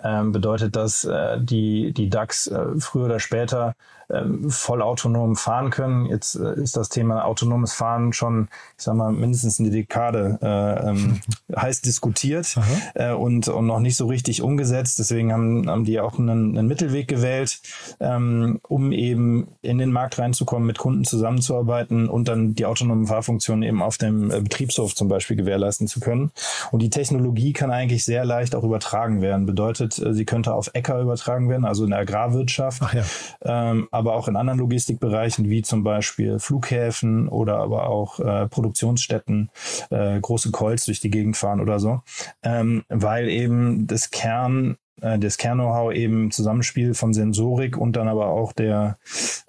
[0.03, 3.75] Ähm, bedeutet, dass äh, die, die DAX äh, früher oder später
[4.13, 6.07] ähm, vollautonom fahren können.
[6.07, 10.91] Jetzt äh, ist das Thema autonomes Fahren schon, ich sag mal, mindestens eine Dekade äh,
[10.91, 11.21] ähm,
[11.57, 12.57] heiß diskutiert
[12.95, 14.99] äh, und, und noch nicht so richtig umgesetzt.
[14.99, 17.61] Deswegen haben, haben die auch einen, einen Mittelweg gewählt,
[18.01, 23.63] ähm, um eben in den Markt reinzukommen, mit Kunden zusammenzuarbeiten und dann die autonomen Fahrfunktionen
[23.63, 26.31] eben auf dem äh, Betriebshof zum Beispiel gewährleisten zu können.
[26.71, 29.47] Und die Technologie kann eigentlich sehr leicht auch übertragen werden.
[29.47, 33.05] Bedeutet, äh, sie könnte auf Äcker übertragen werden, also in der Agrarwirtschaft, ja.
[33.43, 39.51] ähm, aber auch in anderen Logistikbereichen wie zum Beispiel Flughäfen oder aber auch äh, Produktionsstätten,
[39.91, 42.03] äh, große Calls durch die Gegend fahren oder so,
[42.43, 48.29] ähm, weil eben das Kern äh, das Kern-Know-how eben Zusammenspiel von Sensorik und dann aber
[48.29, 48.99] auch der,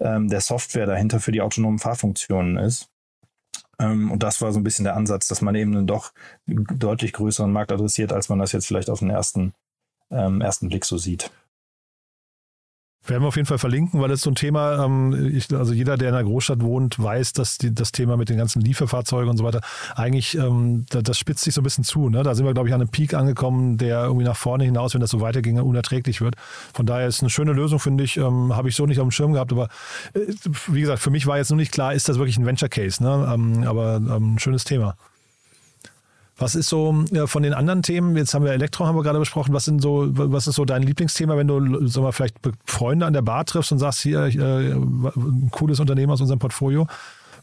[0.00, 2.90] ähm, der Software dahinter für die autonomen Fahrfunktionen ist.
[3.78, 6.12] Ähm, und das war so ein bisschen der Ansatz, dass man eben einen doch
[6.46, 9.54] deutlich größeren Markt adressiert, als man das jetzt vielleicht auf den ersten,
[10.10, 11.30] ähm, ersten Blick so sieht.
[13.08, 15.96] Werden wir auf jeden Fall verlinken, weil das so ein Thema, ähm, ich, also jeder,
[15.96, 19.36] der in einer Großstadt wohnt, weiß, dass die, das Thema mit den ganzen Lieferfahrzeugen und
[19.38, 19.60] so weiter
[19.96, 22.10] eigentlich, ähm, da, das spitzt sich so ein bisschen zu.
[22.10, 22.22] Ne?
[22.22, 25.00] Da sind wir, glaube ich, an einem Peak angekommen, der irgendwie nach vorne hinaus, wenn
[25.00, 26.36] das so weiterginge, unerträglich wird.
[26.74, 28.18] Von daher ist eine schöne Lösung, finde ich.
[28.18, 29.68] Ähm, Habe ich so nicht auf dem Schirm gehabt, aber
[30.14, 30.20] äh,
[30.66, 33.02] wie gesagt, für mich war jetzt nur nicht klar, ist das wirklich ein Venture Case.
[33.02, 33.30] Ne?
[33.32, 34.96] Ähm, aber ähm, schönes Thema.
[36.38, 38.16] Was ist so ja, von den anderen Themen?
[38.16, 39.52] Jetzt haben wir Elektro, haben wir gerade besprochen.
[39.52, 43.12] Was sind so, was ist so dein Lieblingsthema, wenn du sag mal, vielleicht Freunde an
[43.12, 46.86] der Bar triffst und sagst, hier äh, ein cooles Unternehmen aus unserem Portfolio?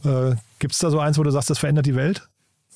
[0.06, 2.28] Äh, Gibt es da so eins, wo du sagst, das verändert die Welt?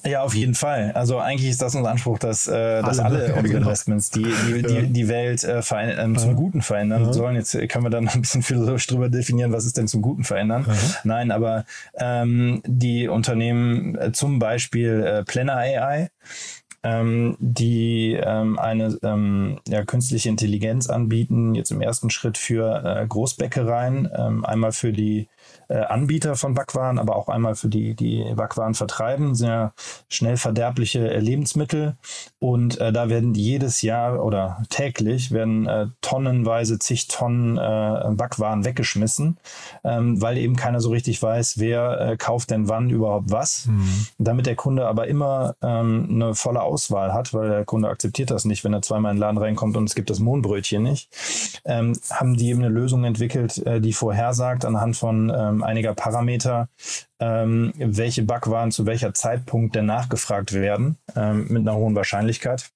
[0.05, 0.93] Ja, auf jeden Fall.
[0.93, 3.33] Also eigentlich ist das unser Anspruch, dass, äh, dass alle, Alle, ne?
[3.35, 3.67] unsere genau.
[3.67, 4.81] Investments die, die, die, Ja.
[4.83, 7.35] die Welt äh, ähm, zum Guten verändern sollen.
[7.35, 10.23] Jetzt können wir dann noch ein bisschen philosophisch drüber definieren, was ist denn zum Guten
[10.23, 10.65] verändern.
[11.03, 16.09] Nein, aber ähm, die Unternehmen, äh, zum Beispiel äh, Planner AI,
[16.81, 23.05] ähm, die ähm, eine ähm, ja, künstliche Intelligenz anbieten, jetzt im ersten Schritt für äh,
[23.05, 25.27] Großbäckereien, ähm, einmal für die
[25.75, 29.73] Anbieter von Backwaren, aber auch einmal für die, die Backwaren vertreiben, sehr
[30.09, 31.95] schnell verderbliche äh, Lebensmittel.
[32.39, 38.63] Und äh, da werden jedes Jahr oder täglich werden äh, tonnenweise zig Tonnen äh, Backwaren
[38.63, 39.37] weggeschmissen,
[39.83, 43.67] ähm, weil eben keiner so richtig weiß, wer äh, kauft denn wann überhaupt was.
[44.17, 48.45] Damit der Kunde aber immer ähm, eine volle Auswahl hat, weil der Kunde akzeptiert das
[48.45, 51.09] nicht, wenn er zweimal in den Laden reinkommt und es gibt das Mohnbrötchen nicht,
[51.65, 56.69] ähm, haben die eben eine Lösung entwickelt, äh, die vorhersagt anhand von ähm, einiger Parameter,
[57.19, 62.71] ähm, welche Backwaren zu welcher Zeitpunkt denn nachgefragt werden, ähm, mit einer hohen Wahrscheinlichkeit.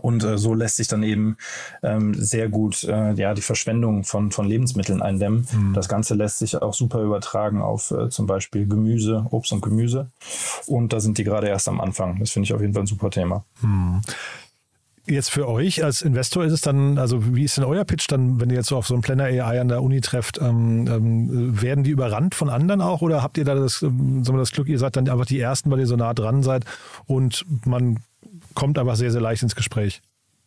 [0.00, 1.36] Und äh, so lässt sich dann eben
[1.82, 5.46] ähm, sehr gut äh, ja, die Verschwendung von, von Lebensmitteln eindämmen.
[5.74, 10.10] Das Ganze lässt sich auch super übertragen auf äh, zum Beispiel Gemüse, Obst und Gemüse.
[10.66, 12.18] Und da sind die gerade erst am Anfang.
[12.18, 13.44] Das finde ich auf jeden Fall ein super Thema.
[15.06, 18.40] Jetzt für euch als Investor ist es dann, also wie ist denn euer Pitch dann,
[18.40, 20.38] wenn ihr jetzt so auf so einen Planner AI an der Uni trefft?
[20.40, 24.38] Ähm, ähm, werden die überrannt von anderen auch oder habt ihr da das, ähm, sagen
[24.38, 26.64] wir, das Glück, ihr seid dann einfach die Ersten, weil ihr so nah dran seid
[27.04, 27.98] und man
[28.54, 30.00] kommt einfach sehr, sehr leicht ins Gespräch?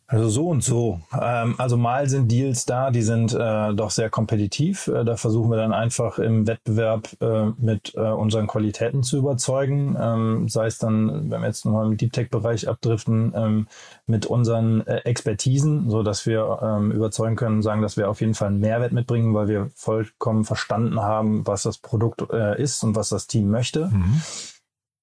[0.09, 1.01] Also so und so.
[1.21, 4.87] Ähm, also mal sind Deals da, die sind äh, doch sehr kompetitiv.
[4.87, 9.97] Äh, da versuchen wir dann einfach im Wettbewerb äh, mit äh, unseren Qualitäten zu überzeugen.
[9.99, 13.67] Ähm, sei es dann, wenn wir jetzt nochmal im Deep Tech-Bereich abdriften, ähm,
[14.05, 18.33] mit unseren äh, Expertisen, so dass wir ähm, überzeugen können, sagen, dass wir auf jeden
[18.33, 22.95] Fall einen Mehrwert mitbringen, weil wir vollkommen verstanden haben, was das Produkt äh, ist und
[22.95, 23.89] was das Team möchte.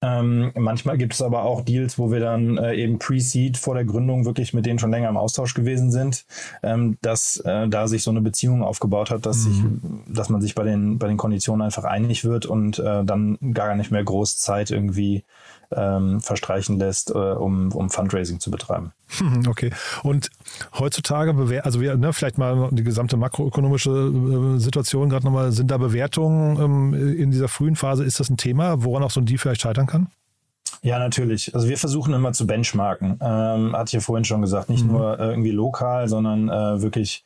[0.05, 3.87] Ähm, manchmal gibt es aber auch Deals, wo wir dann äh, eben Pre-Seed vor der
[3.87, 6.27] Gründung wirklich mit denen schon länger im Austausch gewesen sind,
[6.63, 9.57] ähm, dass äh, da sich so eine Beziehung aufgebaut hat, dass, sich,
[10.07, 13.75] dass man sich bei den, bei den Konditionen einfach einig wird und äh, dann gar
[13.77, 15.25] nicht mehr groß Zeit irgendwie
[15.77, 18.93] ähm, verstreichen lässt, äh, um, um Fundraising zu betreiben.
[19.47, 19.71] Okay.
[20.03, 20.31] Und
[20.79, 25.79] heutzutage, also wir, ne, vielleicht mal die gesamte makroökonomische äh, Situation gerade nochmal, sind da
[25.79, 29.39] Bewertungen ähm, in dieser frühen Phase, ist das ein Thema, woran auch so ein Deal
[29.39, 30.09] vielleicht scheitern kann?
[30.83, 31.55] Ja, natürlich.
[31.55, 33.19] Also wir versuchen immer zu benchmarken.
[33.21, 37.25] Ähm, hatte ich ja vorhin schon gesagt, nicht nur äh, irgendwie lokal, sondern äh, wirklich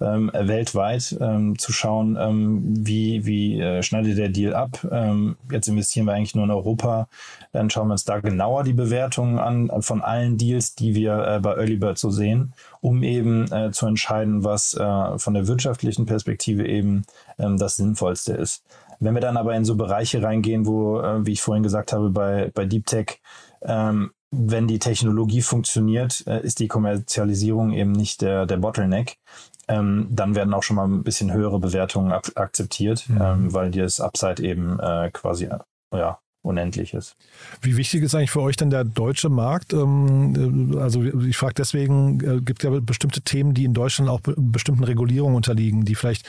[0.00, 4.86] ähm, weltweit ähm, zu schauen, ähm, wie, wie äh, schneidet der Deal ab.
[4.90, 7.08] Ähm, jetzt investieren wir eigentlich nur in Europa.
[7.52, 11.26] Dann schauen wir uns da genauer die Bewertungen an äh, von allen Deals, die wir
[11.26, 15.48] äh, bei Early Bird so sehen, um eben äh, zu entscheiden, was äh, von der
[15.48, 17.02] wirtschaftlichen Perspektive eben
[17.38, 18.64] ähm, das Sinnvollste ist.
[19.00, 22.10] Wenn wir dann aber in so Bereiche reingehen, wo, äh, wie ich vorhin gesagt habe,
[22.10, 23.20] bei, bei Deep Tech,
[23.62, 29.16] ähm, wenn die Technologie funktioniert, äh, ist die Kommerzialisierung eben nicht der, der Bottleneck.
[29.68, 34.00] Ähm, dann werden auch schon mal ein bisschen höhere Bewertungen ak akzeptiert, ähm, weil das
[34.00, 35.58] Upside eben äh, quasi äh,
[35.92, 37.16] ja, unendlich ist.
[37.60, 39.72] Wie wichtig ist eigentlich für euch denn der deutsche Markt?
[39.72, 44.34] Ähm, äh, Also ich frage deswegen, gibt ja bestimmte Themen, die in Deutschland auch be
[44.36, 46.26] bestimmten Regulierungen unterliegen, die vielleicht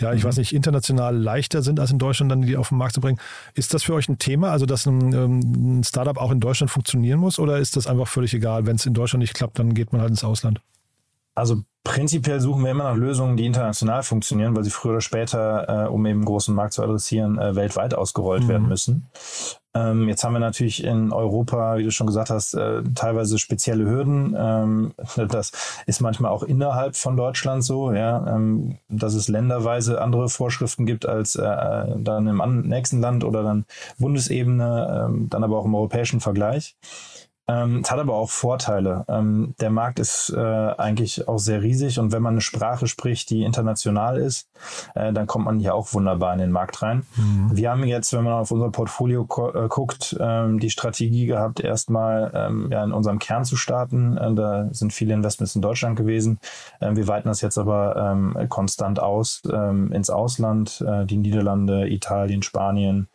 [0.00, 0.28] ja, ich mhm.
[0.28, 3.18] weiß nicht, international leichter sind als in Deutschland, dann die auf den Markt zu bringen.
[3.54, 6.70] Ist das für euch ein Thema, also dass ein, ähm, ein Startup auch in Deutschland
[6.70, 8.66] funktionieren muss oder ist das einfach völlig egal?
[8.66, 10.60] Wenn es in Deutschland nicht klappt, dann geht man halt ins Ausland.
[11.40, 15.86] Also prinzipiell suchen wir immer nach Lösungen, die international funktionieren, weil sie früher oder später,
[15.86, 18.48] äh, um eben großen Markt zu adressieren, äh, weltweit ausgerollt mhm.
[18.48, 19.08] werden müssen.
[19.72, 23.86] Ähm, jetzt haben wir natürlich in Europa, wie du schon gesagt hast, äh, teilweise spezielle
[23.88, 24.36] Hürden.
[24.38, 25.52] Ähm, das
[25.86, 31.06] ist manchmal auch innerhalb von Deutschland so, ja, ähm, dass es länderweise andere Vorschriften gibt
[31.06, 33.64] als äh, dann im nächsten Land oder dann
[33.98, 36.76] Bundesebene, ähm, dann aber auch im europäischen Vergleich.
[37.50, 39.04] Ähm, es hat aber auch Vorteile.
[39.08, 43.30] Ähm, der Markt ist äh, eigentlich auch sehr riesig und wenn man eine Sprache spricht,
[43.30, 44.48] die international ist,
[44.94, 47.04] äh, dann kommt man hier auch wunderbar in den Markt rein.
[47.16, 47.50] Mhm.
[47.52, 49.22] Wir haben jetzt, wenn man auf unser Portfolio
[49.54, 54.16] äh, guckt, ähm, die Strategie gehabt, erstmal ähm, ja, in unserem Kern zu starten.
[54.16, 56.38] Äh, da sind viele Investments in Deutschland gewesen.
[56.80, 57.80] Ähm, wir weiten das jetzt aber
[58.48, 63.08] konstant aus ins Ausland, äh, die Niederlande, Italien, Spanien,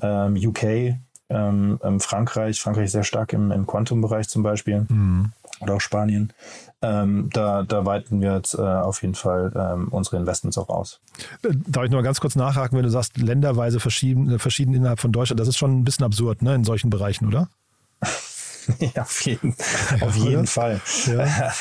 [0.00, 0.96] UK
[1.32, 5.32] ähm, ähm, Frankreich, Frankreich sehr stark im, im Quantum-Bereich zum Beispiel mhm.
[5.60, 6.32] oder auch Spanien.
[6.82, 11.00] Ähm, da, da weiten wir jetzt äh, auf jeden Fall ähm, unsere Investments auch aus.
[11.44, 14.74] Äh, darf ich nur mal ganz kurz nachhaken, wenn du sagst, länderweise verschieden, äh, verschieden
[14.74, 17.48] innerhalb von Deutschland, das ist schon ein bisschen absurd, ne, in solchen Bereichen, oder?
[18.78, 19.54] ja, auf jeden,
[20.00, 20.80] ja, auf jeden Fall.
[21.06, 21.26] Ja.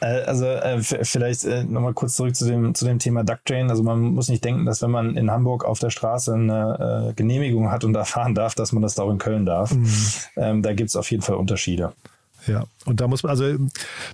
[0.00, 3.70] Äh, also äh, vielleicht äh, nochmal kurz zurück zu dem, zu dem Thema Ducktrain.
[3.70, 7.12] Also man muss nicht denken, dass wenn man in Hamburg auf der Straße eine äh,
[7.14, 9.72] Genehmigung hat und da fahren darf, dass man das auch in Köln darf.
[9.72, 9.88] Mhm.
[10.36, 11.92] Ähm, da gibt es auf jeden Fall Unterschiede.
[12.46, 13.56] Ja, und da muss man, also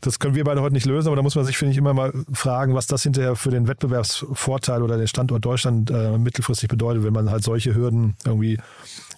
[0.01, 1.93] das können wir beide heute nicht lösen, aber da muss man sich, finde ich, immer
[1.93, 7.05] mal fragen, was das hinterher für den Wettbewerbsvorteil oder den Standort Deutschland äh, mittelfristig bedeutet,
[7.05, 8.59] wenn man halt solche Hürden irgendwie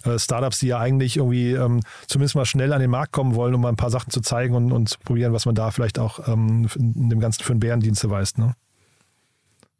[0.05, 3.53] äh, Startups, die ja eigentlich irgendwie ähm, zumindest mal schnell an den Markt kommen wollen,
[3.55, 5.99] um mal ein paar Sachen zu zeigen und, und zu probieren, was man da vielleicht
[5.99, 8.37] auch ähm, in dem Ganzen für einen Bärendienst erweist.
[8.37, 8.55] Ne?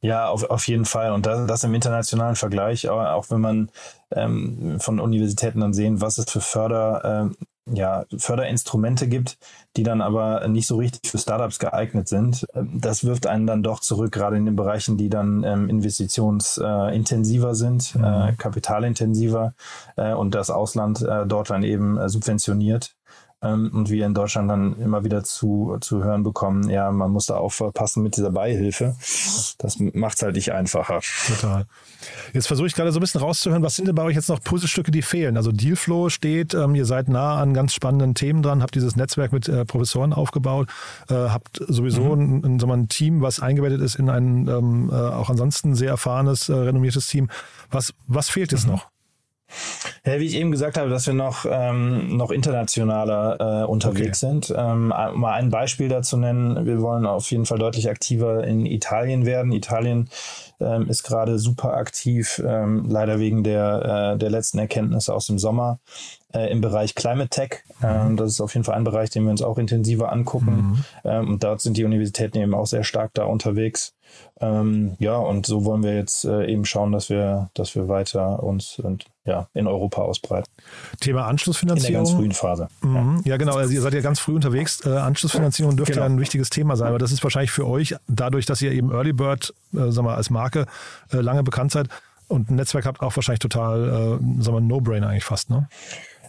[0.02, 1.12] Ja, auf, auf jeden Fall.
[1.12, 3.70] Und das, das im internationalen Vergleich, auch, wenn man
[4.12, 7.36] ähm, von Universitäten dann sehen, was es für Förder, ähm,
[7.72, 9.38] ja, Förderinstrumente gibt,
[9.76, 12.46] die dann aber nicht so richtig für Startups geeignet sind.
[12.54, 17.56] Das wirft einen dann doch zurück, gerade in den Bereichen, die dann ähm, investitionsintensiver äh,
[17.56, 18.04] sind, mhm.
[18.04, 19.54] äh, kapitalintensiver
[19.96, 22.96] äh, und das Ausland äh, dort dann eben äh, subventioniert
[23.54, 27.36] und wir in Deutschland dann immer wieder zu, zu hören bekommen, ja, man muss da
[27.36, 28.96] aufpassen mit dieser Beihilfe.
[29.58, 31.00] Das macht es halt nicht einfacher.
[31.28, 31.66] Total.
[32.34, 34.42] Jetzt versuche ich gerade so ein bisschen rauszuhören, was sind denn bei euch jetzt noch
[34.42, 35.38] Puzzlestücke, die fehlen?
[35.38, 39.32] Also Dealflow steht, ähm, ihr seid nah an ganz spannenden Themen dran, habt dieses Netzwerk
[39.32, 40.70] mit äh, Professoren aufgebaut,
[41.10, 42.42] äh, habt sowieso mhm.
[42.44, 46.50] ein, ein, ein, Team, was eingebettet ist in ein ähm, äh, auch ansonsten sehr erfahrenes,
[46.50, 47.30] äh, renommiertes Team.
[47.72, 48.74] Was, was fehlt jetzt mhm.
[48.74, 48.95] noch?
[50.06, 54.34] Ja, wie ich eben gesagt habe, dass wir noch, ähm, noch internationaler äh, unterwegs okay.
[54.34, 54.54] sind.
[54.56, 58.66] Ähm, um mal ein Beispiel dazu nennen, wir wollen auf jeden Fall deutlich aktiver in
[58.66, 59.52] Italien werden.
[59.52, 60.10] Italien
[60.60, 65.40] ähm, ist gerade super aktiv, ähm, leider wegen der, äh, der letzten Erkenntnisse aus dem
[65.40, 65.80] Sommer
[66.34, 67.64] äh, im Bereich Climate Tech.
[67.80, 67.86] Mhm.
[67.86, 70.56] Ähm, das ist auf jeden Fall ein Bereich, den wir uns auch intensiver angucken.
[70.56, 70.84] Mhm.
[71.04, 73.94] Ähm, und dort sind die Universitäten eben auch sehr stark da unterwegs.
[74.40, 78.44] Ähm, ja, und so wollen wir jetzt äh, eben schauen, dass wir, dass wir weiter
[78.44, 80.50] uns und, ja, in Europa ausbreiten.
[81.00, 81.88] Thema Anschlussfinanzierung.
[81.88, 82.68] In der ganz frühen Phase.
[82.82, 83.22] Mhm.
[83.26, 83.32] Ja.
[83.32, 83.38] ja.
[83.38, 83.56] genau.
[83.56, 84.86] Also ihr seid ja ganz früh unterwegs.
[84.86, 86.06] Äh, Anschlussfinanzierung dürfte genau.
[86.06, 88.92] ja ein wichtiges Thema sein, aber das ist wahrscheinlich für euch, dadurch, dass ihr eben
[88.92, 90.68] Early Bird, äh, sagen wir, als Marke
[91.12, 91.90] äh, lange bekannt seid
[92.28, 95.68] und ein Netzwerk habt, auch wahrscheinlich total, äh, sagen wir, No-Brainer eigentlich fast, ne?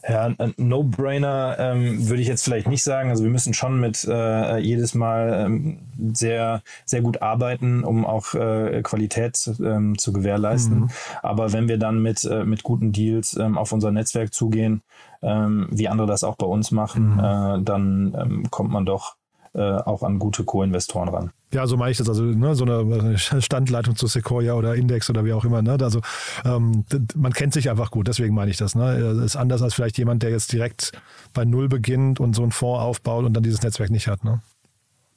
[0.09, 3.11] Ja, No-Brainer ähm, würde ich jetzt vielleicht nicht sagen.
[3.11, 5.79] Also wir müssen schon mit äh, jedes Mal ähm,
[6.12, 10.81] sehr, sehr gut arbeiten, um auch äh, Qualität ähm, zu gewährleisten.
[10.81, 10.90] Mhm.
[11.23, 14.83] Aber wenn wir dann mit, äh, mit guten Deals ähm, auf unser Netzwerk zugehen,
[15.23, 17.19] ähm, wie andere das auch bei uns machen, mhm.
[17.19, 19.16] äh, dann ähm, kommt man doch
[19.55, 21.33] äh, auch an gute Co-Investoren ran.
[21.57, 22.07] Ja, so meine ich das.
[22.07, 25.62] Also ne, so eine Standleitung zu Sequoia oder Index oder wie auch immer.
[25.62, 25.79] Ne?
[25.81, 26.03] Also
[26.45, 28.75] ähm, man kennt sich einfach gut, deswegen meine ich das.
[28.75, 29.01] Ne?
[29.01, 30.92] Das ist anders als vielleicht jemand, der jetzt direkt
[31.33, 34.23] bei Null beginnt und so einen Fonds aufbaut und dann dieses Netzwerk nicht hat.
[34.23, 34.42] Ne?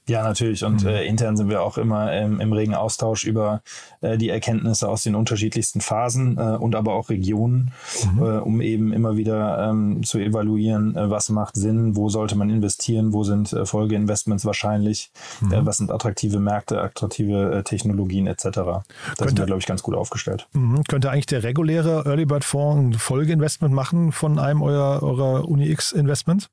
[0.10, 0.64] Ja, natürlich.
[0.64, 0.90] Und mhm.
[0.90, 3.62] äh, intern sind wir auch immer ähm, im regen Austausch über
[4.02, 7.72] äh, die Erkenntnisse aus den unterschiedlichsten Phasen äh, und aber auch Regionen,
[8.14, 8.24] mhm.
[8.24, 12.50] Äh, um eben immer wieder ähm, zu evaluieren, äh, was macht Sinn, wo sollte man
[12.50, 15.66] investieren, wo sind äh, Folgeinvestments wahrscheinlich, mhm.
[15.66, 18.44] was sind attraktive Märkte, attraktive Technologien etc.
[18.44, 20.48] Da könnte, sind wir, glaube ich, ganz gut aufgestellt.
[20.54, 20.84] Mhm.
[20.86, 25.70] Könnte eigentlich der reguläre Early Bird Fonds ein Folgeinvestment machen von einem eurer, eurer Uni
[25.70, 26.50] X Investments?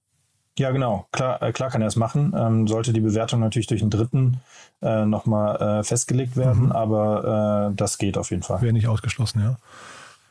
[0.58, 1.06] Ja, genau.
[1.12, 2.34] Klar, äh, klar kann er es machen.
[2.36, 4.40] Ähm, sollte die Bewertung natürlich durch einen Dritten
[4.82, 6.72] äh, nochmal äh, festgelegt werden, mhm.
[6.72, 8.62] aber äh, das geht auf jeden Fall.
[8.62, 9.56] Wäre nicht ausgeschlossen, ja.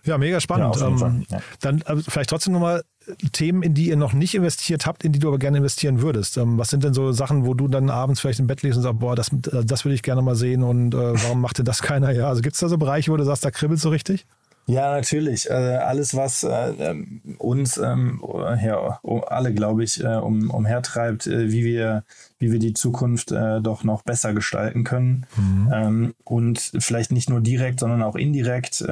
[0.06, 0.76] Ja, mega spannend.
[0.76, 1.40] Ja, ähm, Fall, ja.
[1.62, 2.84] Dann äh, vielleicht trotzdem nochmal
[3.32, 6.38] Themen, in die ihr noch nicht investiert habt, in die du aber gerne investieren würdest.
[6.38, 8.84] Ähm, was sind denn so Sachen, wo du dann abends vielleicht im Bett liegst und
[8.84, 11.82] sagst, boah, das, das will ich gerne mal sehen und äh, warum macht denn das
[11.84, 12.12] keiner?
[12.12, 14.26] Ja, also gibt es da so Bereiche, wo du sagst, da kribbelt so richtig?
[14.68, 15.50] Ja, natürlich.
[15.50, 18.24] Äh, alles, was äh, ähm, uns ähm,
[18.64, 22.04] ja, alle, glaube ich, äh, um, umhertreibt, wie, wir,
[22.40, 25.26] wie wir die Zukunft doch noch besser gestalten können.
[25.38, 25.72] Mhm.
[25.74, 28.84] Ähm, und vielleicht nicht nur direkt, sondern auch indirekt.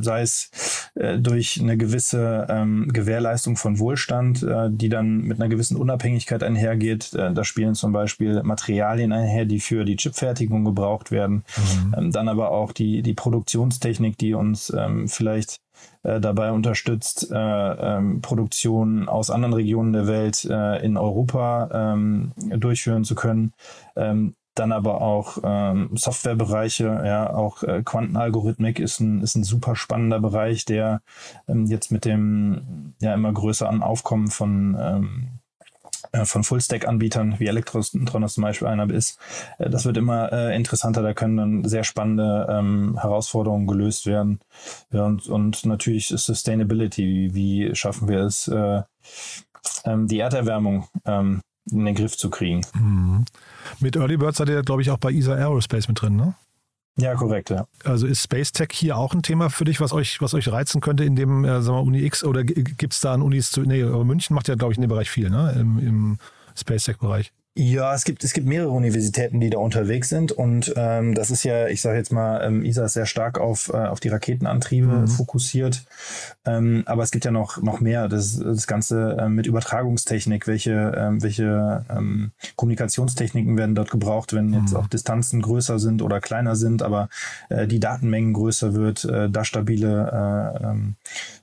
[0.00, 0.50] Sei es
[0.94, 6.42] äh, durch eine gewisse ähm, Gewährleistung von Wohlstand, äh, die dann mit einer gewissen Unabhängigkeit
[6.42, 7.14] einhergeht.
[7.14, 11.44] Äh, da spielen zum Beispiel Materialien einher, die für die Chipfertigung gebraucht werden.
[11.96, 15.60] Ähm, dann aber auch die, die Produktionstechnik, die uns ähm, vielleicht
[16.02, 22.32] äh, dabei unterstützt, äh, ähm, Produktionen aus anderen Regionen der Welt äh, in Europa ähm,
[22.36, 23.52] durchführen zu können.
[23.96, 29.76] Ähm, dann aber auch ähm, Softwarebereiche, ja, auch äh, Quantenalgorithmik ist ein, ist ein super
[29.76, 31.02] spannender Bereich, der
[31.48, 35.28] ähm, jetzt mit dem ja immer größeren Aufkommen von ähm,
[36.12, 39.18] äh, von Full-Stack-Anbietern wie Elektron zum Beispiel einer ist.
[39.58, 44.40] Äh, Das wird immer äh, interessanter, da können dann sehr spannende ähm, Herausforderungen gelöst werden.
[44.92, 48.82] Ja, und, und natürlich Sustainability, wie schaffen wir es, äh,
[49.84, 52.62] ähm, die Erderwärmung ähm, in den Griff zu kriegen.
[52.74, 53.24] Mhm.
[53.80, 56.34] Mit Early Bird seid ihr, glaube ich, auch bei ESA Aerospace mit drin, ne?
[56.96, 57.68] Ja, korrekt, ja.
[57.84, 60.80] Also ist Space Tech hier auch ein Thema für dich, was euch, was euch reizen
[60.80, 63.62] könnte in dem, äh, sagen wir, Uni X oder gibt es da an Unis zu.
[63.62, 65.54] Nee, München macht ja, glaube ich, in dem Bereich viel, ne?
[65.58, 66.18] Im, im
[66.56, 67.32] Space Tech-Bereich.
[67.60, 71.42] Ja, es gibt, es gibt mehrere Universitäten, die da unterwegs sind und ähm, das ist
[71.42, 74.86] ja, ich sage jetzt mal, ähm, ISA ist sehr stark auf, äh, auf die Raketenantriebe
[74.86, 75.08] Mhm.
[75.08, 75.84] fokussiert,
[76.44, 80.92] ähm, aber es gibt ja noch, noch mehr, das, das Ganze ähm, mit Übertragungstechnik, welche,
[80.96, 86.54] ähm, welche ähm, Kommunikationstechniken werden dort gebraucht, wenn jetzt auch Distanzen größer sind oder kleiner
[86.54, 87.08] sind, aber
[87.48, 90.94] äh, die Datenmengen größer wird, äh, da stabile äh, ähm,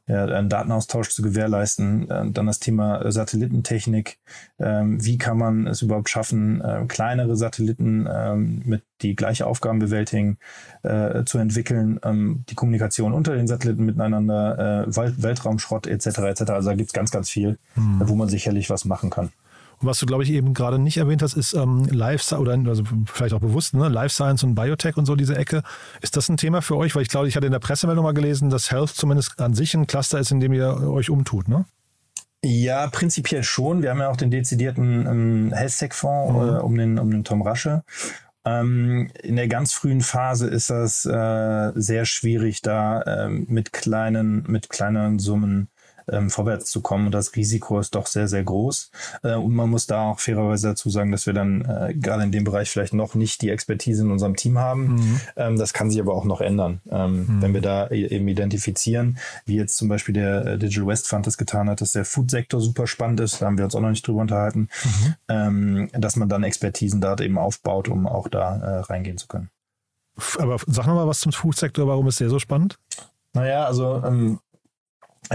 [0.08, 2.10] ja, einen Datenaustausch zu gewährleisten.
[2.10, 4.20] Äh, Dann das Thema äh, Satellitentechnik.
[4.60, 9.80] Ähm, Wie kann man es überhaupt schaffen, äh, kleinere Satelliten ähm, mit die gleiche Aufgaben
[9.80, 10.38] bewältigen,
[10.84, 16.20] äh, zu entwickeln, ähm, die Kommunikation unter den Satelliten miteinander, äh, Welt- Weltraumschrott etc.
[16.20, 16.41] etc.
[16.52, 19.30] Also da gibt's ganz, ganz viel, äh, wo man sicherlich was machen kann.
[19.79, 22.83] Und was du, glaube ich, eben gerade nicht erwähnt hast, ist ähm, Life oder also
[23.05, 23.89] vielleicht auch bewusst, ne?
[23.89, 25.63] Life Science und Biotech und so diese Ecke.
[26.01, 26.95] Ist das ein Thema für euch?
[26.95, 29.73] Weil ich glaube, ich hatte in der Pressemeldung mal gelesen, dass Health zumindest an sich
[29.73, 31.65] ein Cluster ist, in dem ihr euch umtut, ne?
[32.43, 33.81] Ja, prinzipiell schon.
[33.81, 36.55] Wir haben ja auch den dezidierten ähm, Health-Tech-Fonds Mhm.
[36.55, 37.83] äh, um, den, um den Tom Rasche.
[38.45, 44.43] Ähm, in der ganz frühen Phase ist das äh, sehr schwierig, da ähm, mit kleinen,
[44.47, 45.69] mit kleineren Summen
[46.12, 47.08] ähm, vorwärts zu kommen.
[47.08, 48.91] Und das Risiko ist doch sehr, sehr groß.
[49.24, 52.32] Äh, und man muss da auch fairerweise dazu sagen, dass wir dann äh, gerade in
[52.32, 55.20] dem Bereich vielleicht noch nicht die Expertise in unserem Team haben.
[55.36, 59.18] Ähm, das kann sich aber auch noch ändern, ähm, wenn wir da e- eben identifizieren,
[59.46, 62.62] wie jetzt zum Beispiel der äh, Digital West Fund das getan hat, dass der Food-Sektor
[62.62, 63.41] super spannend ist.
[63.41, 64.70] Da haben wir uns auch noch nicht drüber unterhalten,
[65.28, 69.50] ähm, dass man dann Expertisen da eben aufbaut, um auch da äh, reingehen zu können.
[70.38, 72.78] Aber sag nochmal was zum Food-Sektor, warum ist der so spannend?
[73.34, 74.39] Naja, also ähm,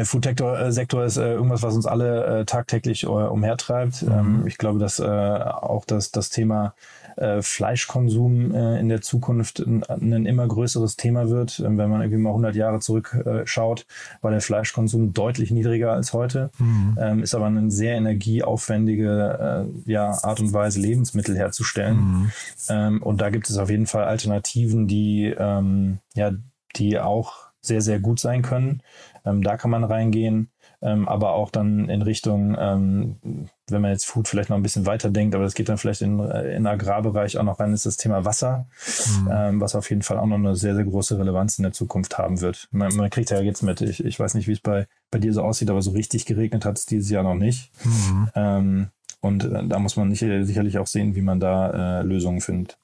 [0.05, 4.03] Food-Sektor äh, ist äh, irgendwas, was uns alle äh, tagtäglich äh, umhertreibt.
[4.03, 6.75] Ähm, ich glaube, dass äh, auch das, das Thema
[7.17, 11.61] äh, Fleischkonsum äh, in der Zukunft ein, ein immer größeres Thema wird.
[11.61, 13.87] Ähm, wenn man irgendwie mal 100 Jahre zurückschaut, äh, schaut,
[14.21, 16.51] war der Fleischkonsum deutlich niedriger als heute.
[16.99, 22.33] Ähm, ist aber eine sehr energieaufwendige äh, ja, Art und Weise, Lebensmittel herzustellen.
[22.69, 25.35] Ähm, und da gibt es auf jeden Fall Alternativen, die,
[26.15, 26.33] ja,
[26.77, 28.83] die auch sehr, sehr gut sein können.
[29.25, 30.51] Ähm, da kann man reingehen,
[30.83, 33.17] ähm, aber auch dann in Richtung, ähm,
[33.69, 36.03] wenn man jetzt Food vielleicht noch ein bisschen weiter denkt, aber das geht dann vielleicht
[36.03, 38.67] in, äh, in den Agrarbereich auch noch rein, ist das Thema Wasser,
[39.31, 42.19] ähm, was auf jeden Fall auch noch eine sehr, sehr große Relevanz in der Zukunft
[42.19, 42.69] haben wird.
[42.71, 45.33] Man, man kriegt ja jetzt mit, ich, ich weiß nicht, wie es bei, bei dir
[45.33, 47.71] so aussieht, aber so richtig geregnet hat es dieses Jahr noch nicht.
[48.35, 48.89] Ähm,
[49.21, 52.79] und äh, da muss man nicht, sicherlich auch sehen, wie man da äh, Lösungen findet.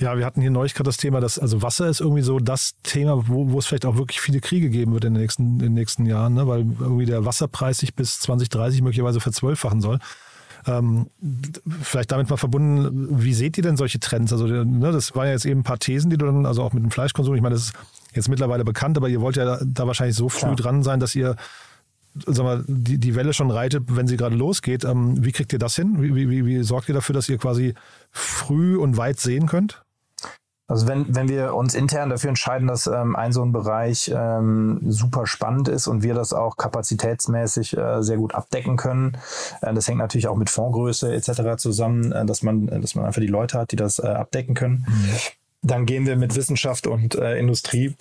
[0.00, 2.74] Ja, wir hatten hier neulich gerade das Thema, dass also Wasser ist irgendwie so das
[2.82, 5.58] Thema, wo, wo es vielleicht auch wirklich viele Kriege geben wird in den nächsten, in
[5.58, 6.48] den nächsten Jahren, ne?
[6.48, 9.98] weil irgendwie der Wasserpreis sich bis 2030 möglicherweise verzwölffachen soll.
[10.66, 11.08] Ähm,
[11.82, 14.32] vielleicht damit mal verbunden, wie seht ihr denn solche Trends?
[14.32, 16.72] Also, ne, das waren ja jetzt eben ein paar Thesen, die du dann, also auch
[16.72, 17.72] mit dem Fleischkonsum, ich meine, das ist
[18.14, 20.56] jetzt mittlerweile bekannt, aber ihr wollt ja da, da wahrscheinlich so früh Klar.
[20.56, 21.36] dran sein, dass ihr
[22.26, 24.84] sag mal, die, die Welle schon reitet, wenn sie gerade losgeht.
[24.84, 26.02] Ähm, wie kriegt ihr das hin?
[26.02, 27.74] Wie, wie, wie, wie sorgt ihr dafür, dass ihr quasi
[28.10, 29.82] früh und weit sehen könnt?
[30.70, 34.80] Also wenn, wenn wir uns intern dafür entscheiden, dass ähm, ein so ein Bereich ähm,
[34.86, 39.18] super spannend ist und wir das auch kapazitätsmäßig äh, sehr gut abdecken können,
[39.62, 41.56] äh, das hängt natürlich auch mit Fondsgröße etc.
[41.56, 44.86] zusammen, äh, dass man, dass man einfach die Leute hat, die das äh, abdecken können.
[45.62, 47.96] Dann gehen wir mit Wissenschaft und äh, Industrie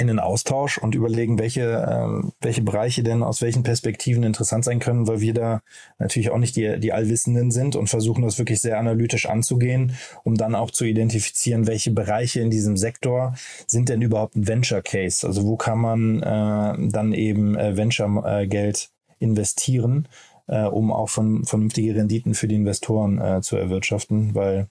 [0.00, 4.78] in den Austausch und überlegen, welche, ähm, welche Bereiche denn aus welchen Perspektiven interessant sein
[4.78, 5.62] können, weil wir da
[5.98, 9.92] natürlich auch nicht die, die Allwissenden sind und versuchen das wirklich sehr analytisch anzugehen,
[10.24, 13.34] um dann auch zu identifizieren, welche Bereiche in diesem Sektor
[13.66, 15.26] sind denn überhaupt ein Venture Case.
[15.26, 20.08] Also wo kann man äh, dann eben äh, Venture-Geld investieren,
[20.46, 24.68] äh, um auch von, vernünftige Renditen für die Investoren äh, zu erwirtschaften, weil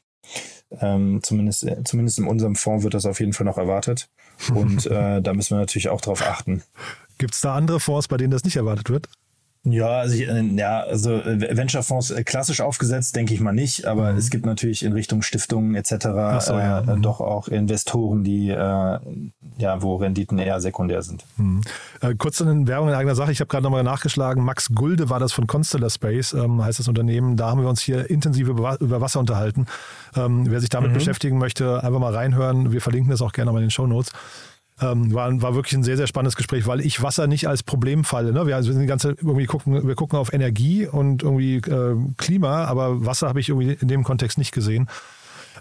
[0.72, 4.10] ähm, zumindest, zumindest in unserem Fonds wird das auf jeden Fall noch erwartet.
[4.54, 6.64] Und äh, da müssen wir natürlich auch drauf achten.
[7.18, 9.10] Gibt es da andere Fonds, bei denen das nicht erwartet wird?
[9.72, 14.12] Ja, also, äh, ja, also äh, Venture-Fonds äh, klassisch aufgesetzt, denke ich mal nicht, aber
[14.12, 14.18] mhm.
[14.18, 15.90] es gibt natürlich in Richtung Stiftungen etc.
[16.40, 16.80] So, ja.
[16.80, 17.02] äh, mhm.
[17.02, 19.00] doch auch Investoren, die äh,
[19.58, 21.26] ja, wo Renditen eher sekundär sind.
[21.38, 21.62] Mhm.
[22.02, 23.32] Äh, kurz eine Werbung in eigener Sache.
[23.32, 24.44] Ich habe gerade nochmal nachgeschlagen.
[24.44, 27.38] Max Gulde war das von Constellar Space, ähm, heißt das Unternehmen.
[27.38, 29.68] Da haben wir uns hier intensiv über, über Wasser unterhalten.
[30.16, 30.96] Ähm, wer sich damit mhm.
[30.96, 32.72] beschäftigen möchte, einfach mal reinhören.
[32.72, 34.12] Wir verlinken das auch gerne mal in den Show Notes.
[34.82, 38.06] Ähm, war, war wirklich ein sehr, sehr spannendes Gespräch, weil ich Wasser nicht als Problem
[38.06, 38.32] falle.
[38.32, 38.48] Ne?
[38.48, 43.06] Wir, also wir ganze irgendwie gucken, wir gucken auf Energie und irgendwie äh, Klima, aber
[43.06, 44.88] Wasser habe ich irgendwie in dem Kontext nicht gesehen.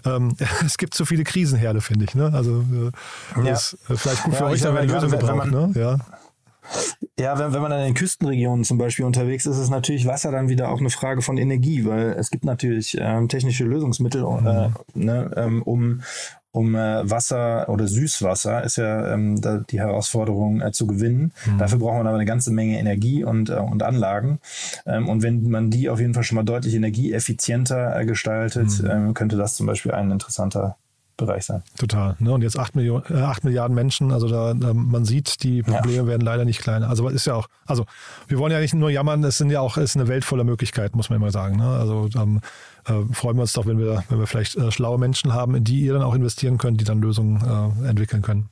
[0.05, 2.15] Ähm, es gibt zu viele Krisenherde, finde ich.
[2.15, 2.31] Ne?
[2.33, 2.63] Also
[3.37, 3.53] äh, ja.
[3.53, 5.51] ist vielleicht gut für ja, euch, da werden Lösungen gebraucht.
[5.51, 5.71] Ne?
[5.75, 5.97] Ja.
[7.17, 10.49] Ja, wenn, wenn man in den Küstenregionen zum Beispiel unterwegs ist, ist natürlich Wasser dann
[10.49, 14.73] wieder auch eine Frage von Energie, weil es gibt natürlich ähm, technische Lösungsmittel, äh, mhm.
[14.93, 16.01] ne, ähm, um,
[16.51, 21.31] um äh, Wasser oder Süßwasser ist ja ähm, da die Herausforderung äh, zu gewinnen.
[21.45, 21.57] Mhm.
[21.59, 24.39] Dafür braucht man aber eine ganze Menge Energie und, äh, und Anlagen.
[24.85, 28.89] Ähm, und wenn man die auf jeden Fall schon mal deutlich energieeffizienter äh, gestaltet, mhm.
[28.89, 30.77] ähm, könnte das zum Beispiel ein interessanter
[31.19, 31.63] Bereich sein.
[31.77, 32.15] Total.
[32.19, 32.31] Ne?
[32.31, 35.97] Und jetzt 8, Millionen, äh, 8 Milliarden Menschen, also da, da, man sieht, die Probleme
[35.97, 36.07] ja.
[36.07, 36.89] werden leider nicht kleiner.
[36.89, 37.85] Also ist ja auch, also
[38.27, 40.43] wir wollen ja nicht nur jammern, es sind ja auch, es ist eine Welt voller
[40.43, 41.57] Möglichkeiten, muss man immer sagen.
[41.57, 41.67] Ne?
[41.67, 42.41] Also ähm,
[42.85, 45.63] äh, freuen wir uns doch, wenn wir, wenn wir vielleicht äh, schlaue Menschen haben, in
[45.63, 47.41] die ihr dann auch investieren könnt, die dann Lösungen
[47.83, 48.49] äh, entwickeln können.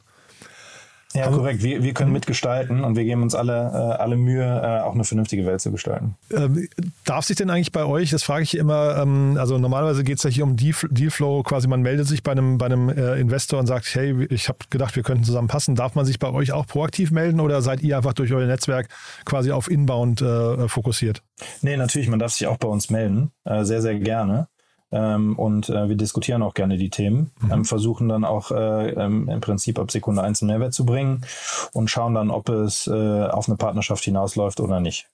[1.18, 1.64] Ja, korrekt.
[1.64, 5.04] Wir, wir können mitgestalten und wir geben uns alle, äh, alle Mühe, äh, auch eine
[5.04, 6.16] vernünftige Welt zu gestalten.
[6.32, 6.68] Ähm,
[7.06, 10.24] darf sich denn eigentlich bei euch, das frage ich immer, ähm, also normalerweise geht es
[10.24, 13.68] ja hier um Dealflow, quasi man meldet sich bei einem, bei einem äh, Investor und
[13.68, 15.76] sagt, hey, ich habe gedacht, wir könnten zusammenpassen.
[15.76, 18.88] Darf man sich bei euch auch proaktiv melden oder seid ihr einfach durch euer Netzwerk
[19.26, 21.24] quasi auf Inbound äh, fokussiert?
[21.62, 24.48] Nee, natürlich, man darf sich auch bei uns melden, äh, sehr, sehr gerne.
[24.92, 27.52] Ähm, und äh, wir diskutieren auch gerne die Themen, mhm.
[27.52, 31.26] ähm, versuchen dann auch äh, ähm, im Prinzip ab Sekunde eins einen Mehrwert zu bringen
[31.74, 35.10] und schauen dann, ob es äh, auf eine Partnerschaft hinausläuft oder nicht.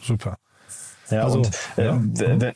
[0.00, 0.38] Super.
[1.10, 2.00] Ja, also, und äh, ja.
[2.02, 2.54] Wer, wer,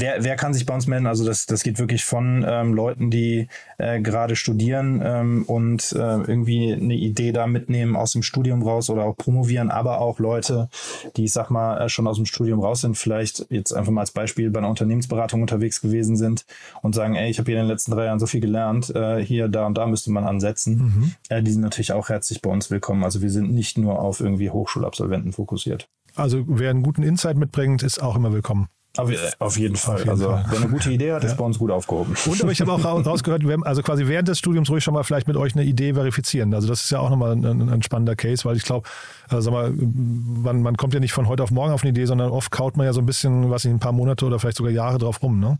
[0.00, 1.06] wer, wer, kann sich bei uns melden?
[1.06, 5.96] Also das, das geht wirklich von ähm, Leuten, die äh, gerade studieren ähm, und äh,
[5.96, 10.68] irgendwie eine Idee da mitnehmen aus dem Studium raus oder auch promovieren, aber auch Leute,
[11.16, 14.02] die, ich sag mal, äh, schon aus dem Studium raus sind, vielleicht jetzt einfach mal
[14.02, 16.44] als Beispiel bei einer Unternehmensberatung unterwegs gewesen sind
[16.82, 19.24] und sagen, ey, ich habe hier in den letzten drei Jahren so viel gelernt, äh,
[19.24, 20.76] hier, da und da müsste man ansetzen.
[20.76, 21.12] Mhm.
[21.28, 23.04] Äh, die sind natürlich auch herzlich bei uns willkommen.
[23.04, 25.88] Also wir sind nicht nur auf irgendwie Hochschulabsolventen fokussiert.
[26.20, 28.68] Also wer einen guten Insight mitbringt, ist auch immer willkommen.
[28.98, 29.08] Auf,
[29.38, 29.94] auf, jeden Fall.
[29.94, 30.44] Auf jeden also, Fall.
[30.50, 31.36] wer eine gute Idee hat, ist ja.
[31.36, 32.16] bei uns gut aufgehoben.
[32.26, 35.28] Und aber ich habe auch rausgehört, also quasi während des Studiums ruhig schon mal vielleicht
[35.28, 36.52] mit euch eine Idee verifizieren.
[36.52, 38.88] Also das ist ja auch nochmal ein, ein spannender Case, weil ich glaube,
[39.28, 42.06] also sag mal, man, man kommt ja nicht von heute auf morgen auf eine Idee,
[42.06, 44.56] sondern oft kaut man ja so ein bisschen, was ich, ein paar Monate oder vielleicht
[44.56, 45.58] sogar Jahre drauf rum, ne?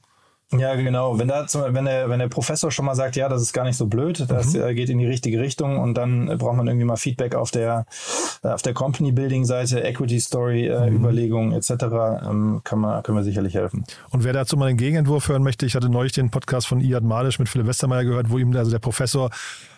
[0.53, 1.17] Ja, genau.
[1.17, 3.77] Wenn, da, wenn, der, wenn der Professor schon mal sagt, ja, das ist gar nicht
[3.77, 4.63] so blöd, das mhm.
[4.63, 7.87] Äh, geht in die richtige Richtung und dann braucht man irgendwie mal Feedback auf der,
[8.43, 11.61] äh, auf der Company-Building-Seite, Equity-Story-Überlegungen äh, mhm.
[11.61, 11.73] etc.,
[12.29, 13.85] ähm, kann man, können wir sicherlich helfen.
[14.11, 17.05] Und wer dazu mal einen Gegenentwurf hören möchte, ich hatte neulich den Podcast von Iad
[17.05, 19.31] Malisch mit Philipp Westermeier gehört, wo ihm also der Professor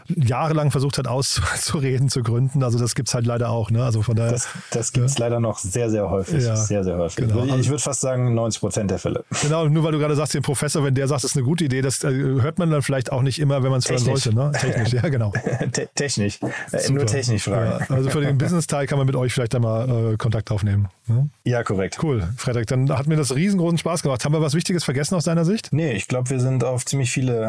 [0.09, 2.63] jahrelang versucht hat auszureden, zu gründen.
[2.63, 3.71] Also das gibt es halt leider auch.
[3.71, 3.85] Ne?
[3.85, 5.27] Also von daher, das das gibt es ja.
[5.27, 6.45] leider noch sehr, sehr häufig.
[6.45, 7.17] Ja, sehr, sehr häufig.
[7.17, 7.45] Genau.
[7.45, 9.25] Ich, ich würde fast sagen 90 Prozent der Fälle.
[9.43, 11.65] Genau, nur weil du gerade sagst, den Professor, wenn der sagt, das ist eine gute
[11.65, 14.35] Idee, das äh, hört man dann vielleicht auch nicht immer, wenn man es hören sollte.
[14.35, 14.53] Ne?
[14.53, 15.33] Technisch, ja genau.
[15.73, 17.85] Te technisch, äh, nur technisch fragen.
[17.89, 20.89] Ja, also für den Business-Teil kann man mit euch vielleicht einmal äh, Kontakt aufnehmen.
[21.07, 21.29] Ne?
[21.45, 21.99] Ja, korrekt.
[22.03, 24.25] Cool, Frederik, dann hat mir das riesengroßen Spaß gemacht.
[24.25, 25.73] Haben wir was Wichtiges vergessen aus deiner Sicht?
[25.73, 27.45] Nee, ich glaube, wir sind auf ziemlich viele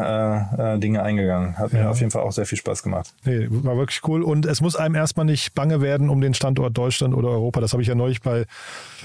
[0.58, 1.58] äh, äh, Dinge eingegangen.
[1.58, 3.14] Hat mir auf jeden Fall auch sehr viel Spaß gemacht.
[3.24, 4.22] Nee, war wirklich cool.
[4.22, 7.60] Und es muss einem erstmal nicht bange werden um den Standort Deutschland oder Europa.
[7.60, 8.46] Das habe ich ja neulich bei,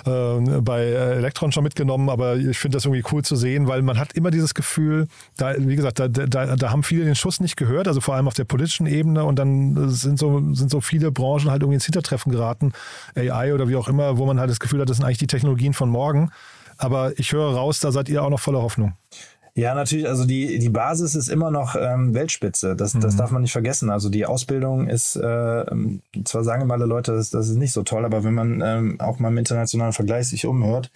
[0.06, 4.00] äh, bei Elektron schon mitgenommen, aber ich finde das irgendwie cool zu sehen, weil man
[4.00, 6.26] hat immer dieses Gefühl, da, wie gesagt, da, da,
[6.56, 9.38] da haben viele den Schuss nicht gehört, also vor allem auf der politischen Ebene und
[9.38, 12.74] dann sind so, sind so viele Branchen halt irgendwie ins Hintertreffen geraten,
[13.16, 15.28] AI oder wie auch immer, wo man halt das Gefühl hat, das sind eigentlich die
[15.28, 16.32] Technologien von morgen.
[16.78, 18.94] Aber ich höre raus, da seid ihr auch noch voller Hoffnung.
[19.56, 20.08] Ja, natürlich.
[20.08, 22.76] Also die, die Basis ist immer noch ähm, Weltspitze.
[22.76, 23.18] Das, das Mhm.
[23.18, 23.90] darf man nicht vergessen.
[23.90, 25.66] Also die Ausbildung ist, äh,
[26.26, 29.00] zwar sagen immer alle Leute, das, das ist nicht so toll, aber wenn man ähm,
[29.00, 30.92] auch mal im internationalen Vergleich sich umhört,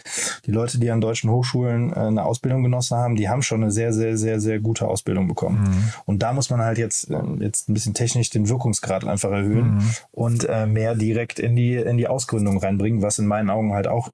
[0.45, 3.72] die Leute, die an deutschen Hochschulen äh, eine Ausbildung genossen haben, die haben schon eine
[3.72, 5.62] sehr, sehr, sehr, sehr gute Ausbildung bekommen.
[5.64, 5.93] Mhm.
[6.06, 9.76] Und da muss man halt jetzt, ähm, jetzt ein bisschen technisch den Wirkungsgrad einfach erhöhen
[9.76, 9.82] Mhm.
[10.12, 13.88] und äh, mehr direkt in die, in die Ausgründung reinbringen, was in meinen Augen halt
[13.88, 14.10] auch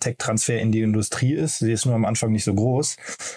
[0.00, 1.58] Tech-Transfer in die Industrie ist.
[1.58, 2.96] Sie ist nur am Anfang nicht so groß,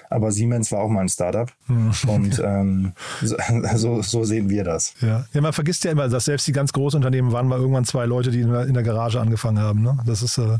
[0.09, 1.51] aber Siemens war auch mal ein Startup.
[1.67, 1.91] Mhm.
[2.07, 2.93] Und ähm,
[3.75, 4.93] so, so, sehen wir das.
[5.01, 5.25] Ja.
[5.33, 8.05] ja, man vergisst ja immer, dass selbst die ganz großen Unternehmen waren mal irgendwann zwei
[8.05, 9.81] Leute, die in der, Garage angefangen haben.
[9.81, 9.97] Ne?
[10.05, 10.57] Das ist äh,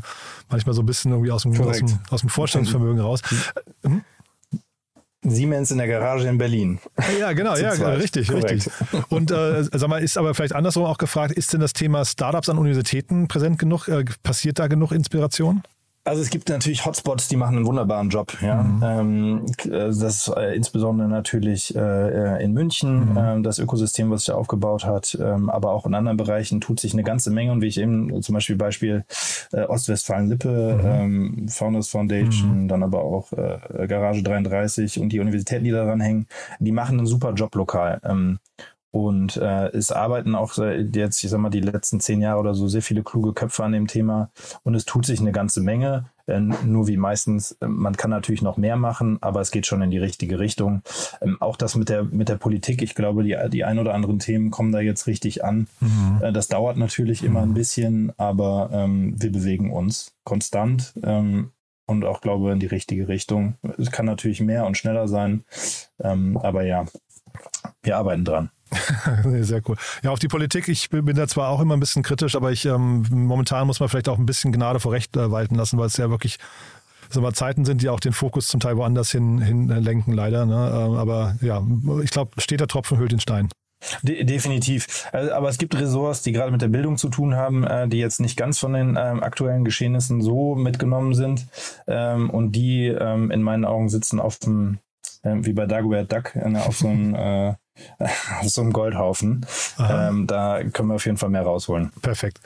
[0.50, 3.22] manchmal so ein bisschen irgendwie aus dem, aus dem, aus dem Vorstellungsvermögen raus.
[5.22, 6.78] Siemens in der Garage in Berlin.
[7.18, 7.98] Ja, genau, ja, zweit.
[7.98, 8.50] richtig, Korrekt.
[8.50, 8.72] richtig.
[9.08, 12.48] Und äh, sag mal, ist aber vielleicht andersrum auch gefragt, ist denn das Thema Startups
[12.48, 13.88] an Universitäten präsent genug?
[13.88, 15.62] Äh, passiert da genug Inspiration?
[16.06, 18.32] Also es gibt natürlich Hotspots, die machen einen wunderbaren Job.
[18.40, 18.60] Ja,
[19.00, 21.80] ähm, k- äh, das ist äh, insbesondere natürlich äh,
[22.38, 25.94] äh, in München ähm, das Ökosystem, was sich da aufgebaut hat, ähm, aber auch in
[25.94, 27.50] anderen Bereichen tut sich eine ganze Menge.
[27.50, 29.04] Und wie ich eben zum Beispiel Beispiel
[29.52, 35.72] äh, Ostwestfalen-Lippe, ähm, Founders Foundation, dann aber auch äh, Garage 33 und die Universitäten, die
[35.72, 36.28] daran hängen,
[36.60, 38.00] die machen einen super Job lokal.
[38.96, 42.54] Und äh, es arbeiten auch seit jetzt, ich sag mal, die letzten zehn Jahre oder
[42.54, 44.30] so sehr viele kluge Köpfe an dem Thema.
[44.62, 46.06] Und es tut sich eine ganze Menge.
[46.26, 49.82] Äh, nur wie meistens, äh, man kann natürlich noch mehr machen, aber es geht schon
[49.82, 50.80] in die richtige Richtung.
[51.20, 54.18] Ähm, auch das mit der, mit der Politik, ich glaube, die, die ein oder anderen
[54.18, 55.66] Themen kommen da jetzt richtig an.
[56.22, 60.94] Äh, das dauert natürlich immer ein bisschen, aber ähm, wir bewegen uns konstant.
[61.02, 61.50] Ähm,
[61.86, 63.56] und auch, glaube in die richtige Richtung.
[63.76, 65.44] Es kann natürlich mehr und schneller sein,
[66.00, 66.86] ähm, aber ja,
[67.82, 68.50] wir arbeiten dran.
[69.42, 69.76] Sehr cool.
[70.02, 72.64] Ja, auf die Politik, ich bin da zwar auch immer ein bisschen kritisch, aber ich
[72.64, 75.86] ähm, momentan muss man vielleicht auch ein bisschen Gnade vor Recht äh, walten lassen, weil
[75.86, 76.38] es ja wirklich
[77.10, 80.12] sag mal, Zeiten sind, die auch den Fokus zum Teil woanders hin, hin äh, lenken,
[80.12, 80.46] leider.
[80.46, 80.54] Ne?
[80.54, 81.62] Ähm, aber ja,
[82.02, 83.48] ich glaube, steht der Tropfen hüllt den Stein.
[84.02, 85.06] De definitiv.
[85.12, 87.98] Also, aber es gibt Ressorts, die gerade mit der Bildung zu tun haben, äh, die
[87.98, 91.46] jetzt nicht ganz von den ähm, aktuellen Geschehnissen so mitgenommen sind
[91.86, 94.78] ähm, und die in meinen Augen sitzen auf dem,
[95.22, 97.56] wie bei Dagobert Duck, äh, auf so einem
[98.44, 99.46] so einem Goldhaufen.
[99.78, 101.92] Ähm, da können wir auf jeden Fall mehr rausholen.
[102.02, 102.40] Perfekt.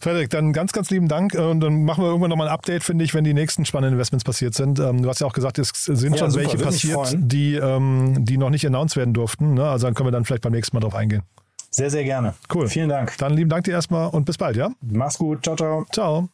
[0.00, 2.84] Frederik, dann ganz, ganz lieben Dank äh, und dann machen wir irgendwann nochmal ein Update,
[2.84, 4.78] finde ich, wenn die nächsten spannenden Investments passiert sind.
[4.78, 8.24] Ähm, du hast ja auch gesagt, es sind Ja, schon super, welche passiert, die, ähm,
[8.24, 9.54] die noch nicht announced werden durften.
[9.54, 9.68] Ne?
[9.68, 11.22] Also dann können wir dann vielleicht beim nächsten Mal drauf eingehen.
[11.70, 12.34] Sehr, sehr gerne.
[12.52, 12.68] Cool.
[12.68, 13.16] Vielen Dank.
[13.18, 14.70] Dann lieben Dank dir erstmal und bis bald, ja?
[14.80, 15.42] Mach's gut.
[15.42, 15.84] Ciao, ciao.
[15.92, 16.28] Ciao.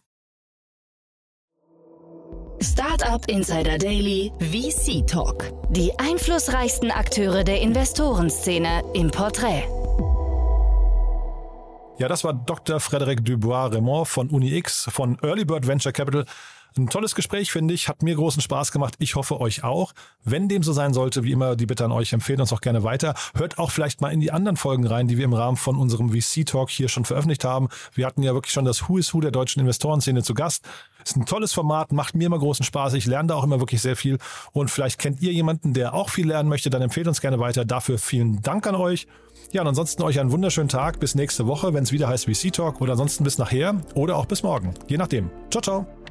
[2.64, 5.52] Startup Insider Daily VC Talk.
[5.68, 9.64] Die einflussreichsten Akteure der Investorenszene im Porträt.
[11.98, 12.80] Ja, das war Dr.
[12.80, 16.24] Frederic Dubois-Raymond von UniX, von Early Bird Venture Capital.
[16.76, 17.88] Ein tolles Gespräch, finde ich.
[17.88, 18.96] Hat mir großen Spaß gemacht.
[18.98, 19.92] Ich hoffe, euch auch.
[20.24, 22.82] Wenn dem so sein sollte, wie immer, die Bitte an euch, empfehlen uns auch gerne
[22.82, 23.14] weiter.
[23.36, 26.10] Hört auch vielleicht mal in die anderen Folgen rein, die wir im Rahmen von unserem
[26.10, 27.68] VC-Talk hier schon veröffentlicht haben.
[27.94, 30.66] Wir hatten ja wirklich schon das Who is Who der deutschen Investorenszene zu Gast.
[31.04, 32.94] Ist ein tolles Format, macht mir immer großen Spaß.
[32.94, 34.18] Ich lerne da auch immer wirklich sehr viel.
[34.52, 37.64] Und vielleicht kennt ihr jemanden, der auch viel lernen möchte, dann empfehlt uns gerne weiter.
[37.64, 39.06] Dafür vielen Dank an euch.
[39.52, 40.98] Ja, und ansonsten euch einen wunderschönen Tag.
[40.98, 42.80] Bis nächste Woche, wenn es wieder heißt VC Talk.
[42.80, 44.74] Oder ansonsten bis nachher oder auch bis morgen.
[44.88, 45.30] Je nachdem.
[45.50, 46.03] Ciao, ciao.